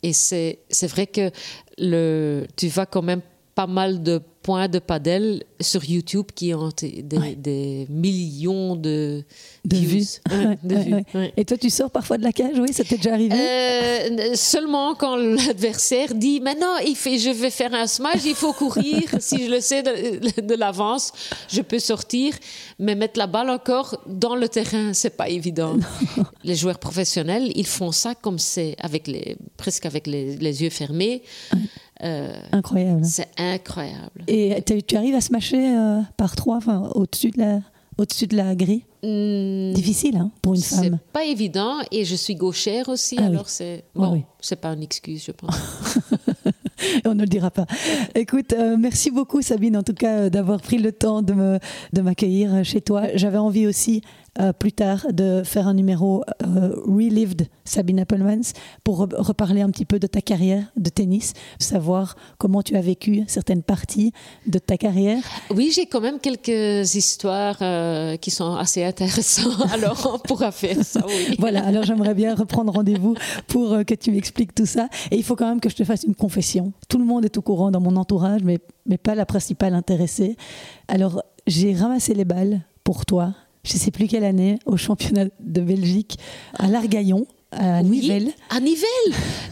[0.03, 1.31] Et c'est c'est vrai que
[1.77, 3.21] le, tu vas quand même
[3.55, 7.03] pas mal de points de padel sur YouTube qui ont des,
[7.35, 9.23] des millions de,
[9.65, 10.05] de vues.
[10.29, 11.05] Ouais, de Ouais, vues, ouais.
[11.13, 11.33] ouais.
[11.37, 13.35] Et toi, tu sors parfois de la cage, oui, ça t'est déjà arrivé?
[13.37, 18.53] Euh, seulement quand l'adversaire dit maintenant il fait, je vais faire un smash, il faut
[18.53, 19.03] courir.
[19.19, 21.11] si je le sais de, de l'avance,
[21.49, 22.33] je peux sortir,
[22.79, 25.77] mais mettre la balle encore dans le terrain, c'est pas évident.
[26.43, 30.69] Les joueurs professionnels, ils font ça comme c'est avec les presque avec les, les yeux
[30.71, 31.21] fermés.
[32.03, 33.05] Euh, Incroyable.
[33.05, 34.23] c'est incroyable.
[34.33, 37.59] Et tu arrives à smasher euh, par trois, enfin, au-dessus de la,
[37.97, 38.83] au-dessus de la grille?
[39.03, 40.99] Hmm, Difficile, hein, pour une c'est femme.
[41.11, 43.27] pas évident et je suis gauchère aussi, Ah oui.
[43.29, 44.21] alors c'est Ouais, bon, oui.
[44.39, 45.55] c'est pas une excuse, je pense.
[47.05, 47.65] On ne le dira pas.
[48.15, 51.59] Écoute, euh, merci beaucoup Sabine, en tout cas, euh, d'avoir pris le temps de, me,
[51.93, 53.03] de m'accueillir chez toi.
[53.15, 54.01] J'avais envie aussi,
[54.39, 58.53] euh, plus tard, de faire un numéro euh, Relived Sabine Appelmans
[58.83, 62.81] pour re- reparler un petit peu de ta carrière de tennis, savoir comment tu as
[62.81, 64.13] vécu certaines parties
[64.47, 65.21] de ta carrière.
[65.53, 69.61] Oui, j'ai quand même quelques histoires euh, qui sont assez intéressantes.
[69.73, 71.35] Alors, on pourra faire ça, oui.
[71.39, 73.15] Voilà, alors j'aimerais bien reprendre rendez-vous
[73.47, 74.87] pour que tu m'expliques tout ça.
[75.11, 76.71] Et il faut quand même que je te fasse une confession.
[76.87, 80.37] Tout le monde est au courant dans mon entourage, mais, mais pas la principale intéressée.
[80.87, 85.25] Alors, j'ai ramassé les balles pour toi, je ne sais plus quelle année, au championnat
[85.39, 86.17] de Belgique,
[86.57, 88.31] à l'Argaillon, à Oui, Nivelles.
[88.49, 88.87] À Nivelles.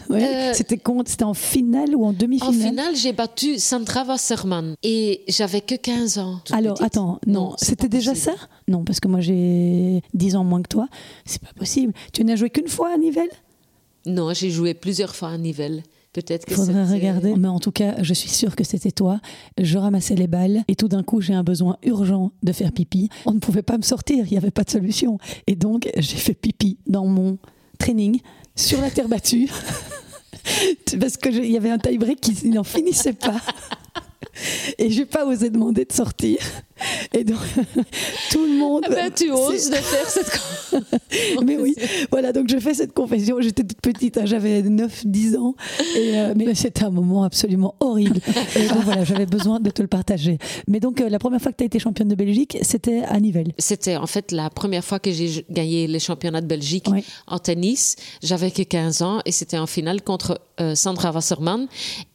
[0.08, 4.04] Ouais, Euh, C'était contre- c'était en finale ou en En demi-finale finale, j'ai battu Sandra
[4.04, 6.40] Wasserman et j'avais que 15 ans.
[6.50, 6.86] Alors, petite.
[6.86, 8.32] attends, non, c'était déjà ça?
[8.68, 10.88] Non, parce que moi j'ai 10 ans moins que toi.
[11.26, 11.92] C'est pas possible.
[12.12, 13.28] Tu n'as joué qu'une fois à Nivelles?
[14.06, 15.82] Non, j'ai joué plusieurs fois à Nivelles.
[16.12, 17.34] Peut-être que Il faudrait regarder.
[17.36, 19.20] Mais en tout cas, je suis sûre que c'était toi.
[19.60, 23.08] Je ramassais les balles et tout d'un coup, j'ai un besoin urgent de faire pipi.
[23.26, 25.18] On ne pouvait pas me sortir, il n'y avait pas de solution.
[25.46, 27.38] Et donc, j'ai fait pipi dans mon
[27.78, 28.20] training
[28.56, 29.48] sur la terre battue.
[31.00, 33.40] Parce qu'il y avait un tie-break qui n'en finissait pas.
[34.78, 36.38] Et j'ai pas osé demander de sortir.
[37.12, 37.38] Et donc,
[38.30, 38.84] tout le monde.
[38.86, 40.40] Ah ben, tu oses de faire cette
[41.44, 41.74] mais oui,
[42.10, 43.40] voilà, donc je fais cette confession.
[43.40, 45.54] J'étais toute petite, hein, j'avais 9-10 ans,
[45.96, 48.20] et, euh, mais c'était un moment absolument horrible.
[48.56, 50.38] Et donc voilà, j'avais besoin de te le partager.
[50.68, 53.18] Mais donc, euh, la première fois que tu as été championne de Belgique, c'était à
[53.20, 53.52] Nivelles.
[53.58, 57.04] C'était en fait la première fois que j'ai gagné les championnats de Belgique Oui.
[57.26, 57.96] en tennis.
[58.22, 61.66] J'avais que 15 ans et c'était en finale contre euh, Sandra Wasserman.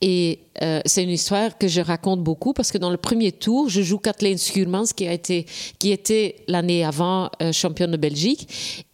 [0.02, 3.68] Et euh, c'est une histoire que je raconte beaucoup parce que dans le premier tour,
[3.70, 5.46] je joue Kathleen Schuurmans qui a été
[5.80, 8.48] qui était l'année avant euh, championne de Belgique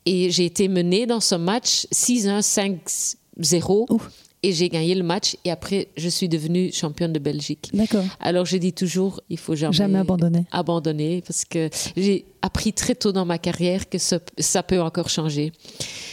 [0.05, 2.41] et j'ai été menée dans ce match 6-1
[3.39, 4.09] 5-0 Ouf.
[4.43, 7.69] et j'ai gagné le match et après je suis devenue championne de Belgique.
[7.73, 8.05] D'accord.
[8.19, 10.45] Alors je dis toujours, il faut jamais, Jamais abandonner.
[10.51, 15.09] abandonner parce que j'ai appris très tôt dans ma carrière que ça, ça peut encore
[15.09, 15.51] changer.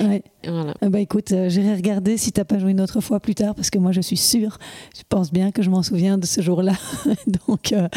[0.00, 0.22] Ouais.
[0.46, 0.74] Voilà.
[0.80, 3.54] Ah Bah écoute, euh, j'irai regarder si t'as pas joué une autre fois plus tard,
[3.56, 4.58] parce que moi je suis sûre,
[4.96, 6.74] je pense bien que je m'en souviens de ce jour-là.
[7.48, 7.88] donc, euh,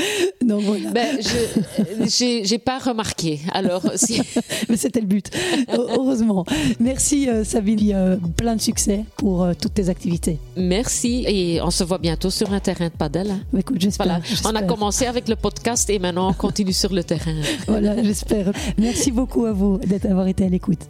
[0.44, 0.90] donc voilà.
[0.92, 3.40] Ben, je j'ai pas remarqué.
[3.54, 4.22] Alors si,
[4.70, 5.30] Mais c'était le but.
[5.72, 6.46] Heureusement.
[6.80, 10.38] Merci euh, Sabine, Euh, plein de succès pour toutes tes activités.
[10.58, 13.32] merci et on se voit bientôt sur un terrain de padel.
[13.32, 13.40] hein.
[13.54, 14.08] Bah, écoute, j'espère.
[14.08, 17.36] Voilà, on a commencé avec le podcast et maintenant on continue sur le terrain.
[17.68, 18.21] Voilà, j'espère.
[18.78, 20.88] Merci beaucoup à vous d'avoir été à l'écoute.